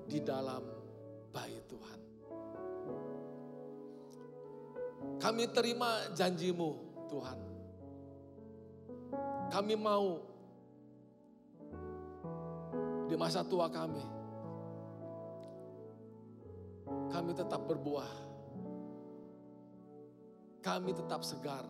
[0.07, 0.63] di dalam
[1.31, 1.99] bait Tuhan.
[5.19, 6.69] Kami terima janjimu
[7.11, 7.39] Tuhan.
[9.51, 10.23] Kami mau
[13.11, 14.20] di masa tua kami.
[17.11, 18.11] Kami tetap berbuah.
[20.63, 21.67] Kami tetap segar.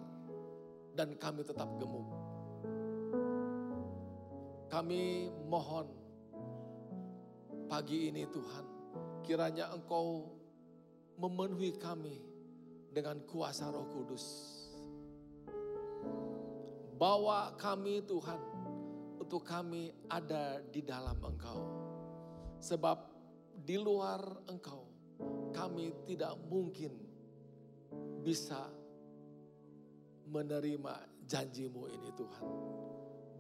[0.94, 2.06] Dan kami tetap gemuk.
[4.70, 5.90] Kami mohon
[7.66, 8.66] pagi ini Tuhan.
[9.26, 10.30] Kiranya engkau
[11.18, 12.22] memenuhi kami
[12.94, 14.26] dengan kuasa roh kudus.
[17.02, 18.42] Bawa kami Tuhan
[19.18, 21.60] untuk kami ada di dalam Engkau.
[22.62, 22.98] Sebab
[23.58, 24.91] di luar Engkau
[25.52, 26.96] kami tidak mungkin
[28.24, 28.72] bisa
[30.32, 30.96] menerima
[31.28, 32.48] janjimu ini Tuhan.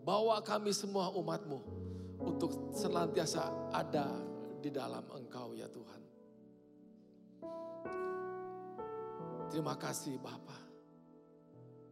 [0.03, 1.59] Bawa kami semua umatmu
[2.22, 4.07] untuk senantiasa ada
[4.60, 6.02] di dalam Engkau ya Tuhan.
[9.52, 10.57] Terima kasih Bapa.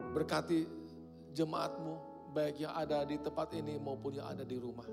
[0.00, 0.64] Berkati
[1.36, 1.94] jemaatmu
[2.32, 4.88] baik yang ada di tempat ini maupun yang ada di rumah.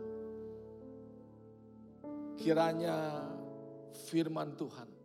[2.38, 3.26] Kiranya
[4.06, 4.97] firman Tuhan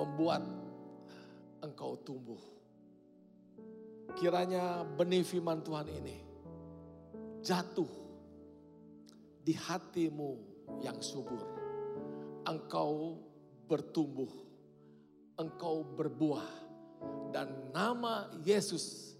[0.00, 0.40] membuat
[1.60, 2.40] engkau tumbuh.
[4.16, 6.16] Kiranya benih firman Tuhan ini
[7.44, 7.88] jatuh
[9.44, 10.30] di hatimu
[10.80, 11.44] yang subur.
[12.48, 13.20] Engkau
[13.68, 14.32] bertumbuh,
[15.36, 16.48] engkau berbuah,
[17.30, 19.14] dan nama Yesus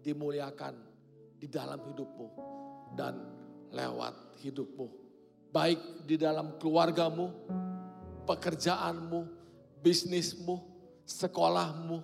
[0.00, 0.78] dimuliakan
[1.36, 2.28] di dalam hidupmu
[2.94, 3.18] dan
[3.74, 4.86] lewat hidupmu.
[5.52, 7.28] Baik di dalam keluargamu,
[8.24, 9.41] pekerjaanmu,
[9.82, 10.62] bisnismu,
[11.02, 11.98] sekolahmu,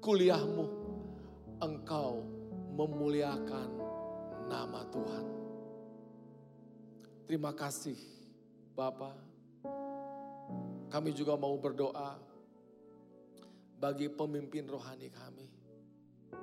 [0.00, 0.66] kuliahmu,
[1.60, 2.24] engkau
[2.72, 3.68] memuliakan
[4.48, 5.26] nama Tuhan.
[7.28, 7.96] Terima kasih
[8.72, 9.14] Bapak.
[10.88, 12.16] Kami juga mau berdoa
[13.76, 15.48] bagi pemimpin rohani kami.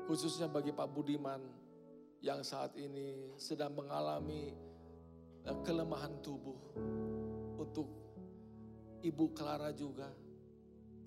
[0.05, 1.41] Khususnya bagi Pak Budiman
[2.21, 4.53] yang saat ini sedang mengalami
[5.45, 6.57] eh, kelemahan tubuh.
[7.59, 7.89] Untuk
[9.03, 10.28] Ibu Clara juga.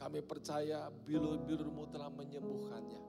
[0.02, 3.02] Kami percaya bilur-bilurmu telah menyembuhkannya.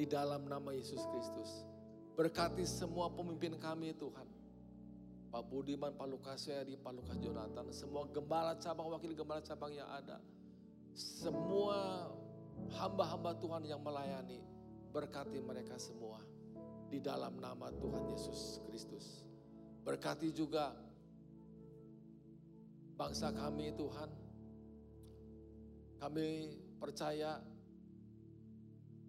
[0.00, 1.68] Di dalam nama Yesus Kristus.
[2.16, 4.24] Berkati semua pemimpin kami Tuhan.
[5.28, 9.84] Pak Budiman, Pak Lukas Seri, Pak Lukas Jonathan, semua gembala cabang, wakil gembala cabang yang
[9.92, 10.16] ada.
[10.96, 12.08] Semua
[12.80, 14.40] hamba-hamba Tuhan yang melayani,
[14.90, 16.24] berkati mereka semua
[16.88, 19.20] di dalam nama Tuhan Yesus Kristus.
[19.84, 20.72] Berkati juga
[22.96, 24.27] bangsa kami Tuhan.
[25.98, 27.42] Kami percaya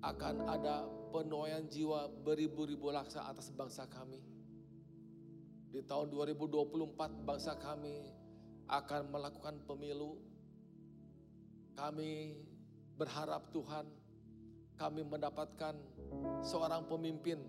[0.02, 4.22] akan ada penuaian jiwa beribu-ribu laksa atas bangsa kami.
[5.70, 8.10] Di tahun 2024 bangsa kami
[8.66, 10.18] akan melakukan pemilu.
[11.78, 12.42] Kami
[12.98, 13.86] berharap Tuhan
[14.80, 15.76] kami mendapatkan
[16.40, 17.44] seorang pemimpin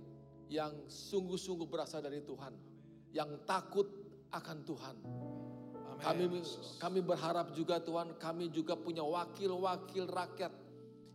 [0.50, 2.58] yang sungguh-sungguh berasal dari Tuhan.
[3.14, 3.86] Yang takut
[4.34, 4.96] akan Tuhan.
[6.00, 6.24] Kami
[6.80, 10.52] kami berharap juga Tuhan, kami juga punya wakil-wakil rakyat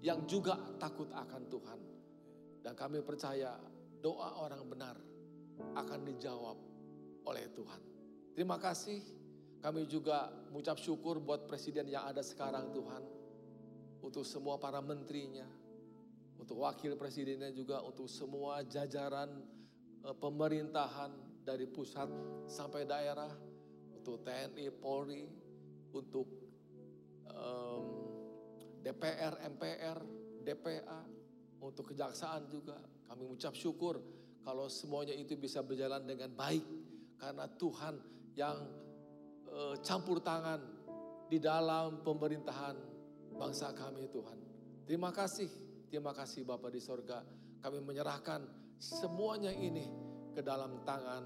[0.06, 1.80] yang juga takut akan Tuhan.
[2.62, 3.58] Dan kami percaya
[4.02, 4.98] doa orang benar
[5.78, 6.58] akan dijawab
[7.26, 7.82] oleh Tuhan.
[8.38, 9.02] Terima kasih.
[9.66, 13.04] Kami juga mengucap syukur buat presiden yang ada sekarang Tuhan.
[14.06, 15.50] Untuk semua para menterinya.
[16.38, 17.82] Untuk wakil presidennya juga.
[17.82, 19.42] Untuk semua jajaran
[20.06, 22.10] eh, pemerintahan dari pusat
[22.46, 23.30] sampai daerah,
[24.06, 25.26] untuk TNI, Polri,
[25.90, 26.30] untuk
[27.26, 27.86] em,
[28.86, 29.98] DPR, MPR,
[30.46, 31.02] DPA,
[31.66, 32.78] untuk kejaksaan juga.
[33.10, 33.98] Kami mengucap syukur
[34.46, 36.62] kalau semuanya itu bisa berjalan dengan baik
[37.18, 37.96] karena Tuhan
[38.38, 38.58] yang
[39.50, 40.62] eh, campur tangan
[41.26, 42.78] di dalam pemerintahan
[43.34, 44.38] bangsa kami Tuhan.
[44.86, 45.50] Terima kasih,
[45.90, 47.26] terima kasih Bapak di sorga.
[47.58, 48.46] Kami menyerahkan
[48.78, 49.90] semuanya ini
[50.38, 51.26] ke dalam tangan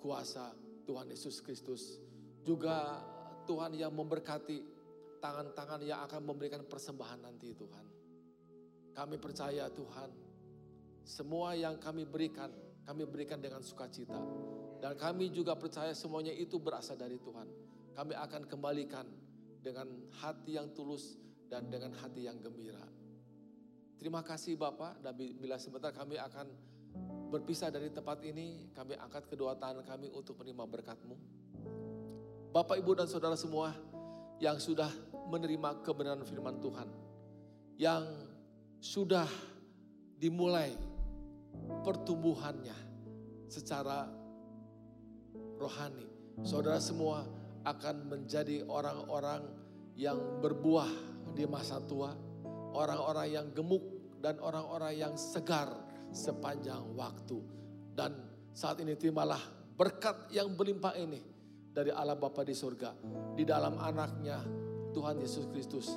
[0.00, 0.56] kuasa
[0.88, 2.03] Tuhan Yesus Kristus.
[2.44, 3.00] Juga
[3.48, 4.58] Tuhan yang memberkati
[5.24, 7.86] tangan-tangan yang akan memberikan persembahan nanti Tuhan.
[8.92, 10.10] Kami percaya Tuhan,
[11.02, 12.52] semua yang kami berikan,
[12.84, 14.20] kami berikan dengan sukacita.
[14.78, 17.48] Dan kami juga percaya semuanya itu berasal dari Tuhan.
[17.96, 19.08] Kami akan kembalikan
[19.64, 19.88] dengan
[20.20, 21.16] hati yang tulus
[21.48, 22.84] dan dengan hati yang gembira.
[23.96, 26.52] Terima kasih Bapak, dan bila sebentar kami akan
[27.32, 31.16] berpisah dari tempat ini, kami angkat kedua tangan kami untuk menerima berkat-Mu.
[32.54, 33.74] Bapak, Ibu, dan Saudara semua
[34.38, 34.86] yang sudah
[35.26, 36.86] menerima kebenaran firman Tuhan,
[37.82, 38.06] yang
[38.78, 39.26] sudah
[40.22, 40.70] dimulai
[41.82, 42.78] pertumbuhannya
[43.50, 44.06] secara
[45.58, 46.06] rohani.
[46.46, 47.26] Saudara semua
[47.66, 49.50] akan menjadi orang-orang
[49.98, 50.94] yang berbuah
[51.34, 52.14] di masa tua,
[52.70, 53.82] orang-orang yang gemuk
[54.22, 55.74] dan orang-orang yang segar
[56.14, 57.42] sepanjang waktu.
[57.98, 58.14] Dan
[58.54, 59.42] saat ini terimalah
[59.74, 61.33] berkat yang berlimpah ini
[61.74, 62.94] dari Allah Bapa di surga,
[63.34, 64.38] di dalam anaknya
[64.94, 65.90] Tuhan Yesus Kristus,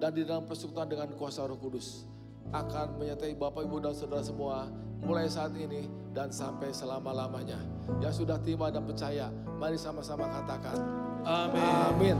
[0.00, 2.08] dan di dalam persekutuan dengan kuasa roh kudus
[2.48, 4.72] akan menyertai Bapak Ibu dan Saudara semua
[5.04, 5.84] mulai saat ini
[6.16, 7.60] dan sampai selama-lamanya.
[8.00, 9.28] Yang sudah terima dan percaya,
[9.60, 10.80] mari sama-sama katakan.
[11.28, 11.60] Amin.
[11.92, 12.18] Amin.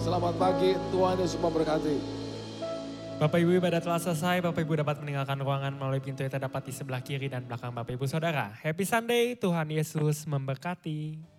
[0.00, 1.96] Selamat pagi, Tuhan Yesus memberkati.
[3.18, 6.72] Bapak Ibu ibadat telah selesai, Bapak Ibu dapat meninggalkan ruangan melalui pintu yang terdapat di
[6.72, 8.56] sebelah kiri dan belakang Bapak Ibu Saudara.
[8.56, 11.37] Happy Sunday, Tuhan Yesus memberkati.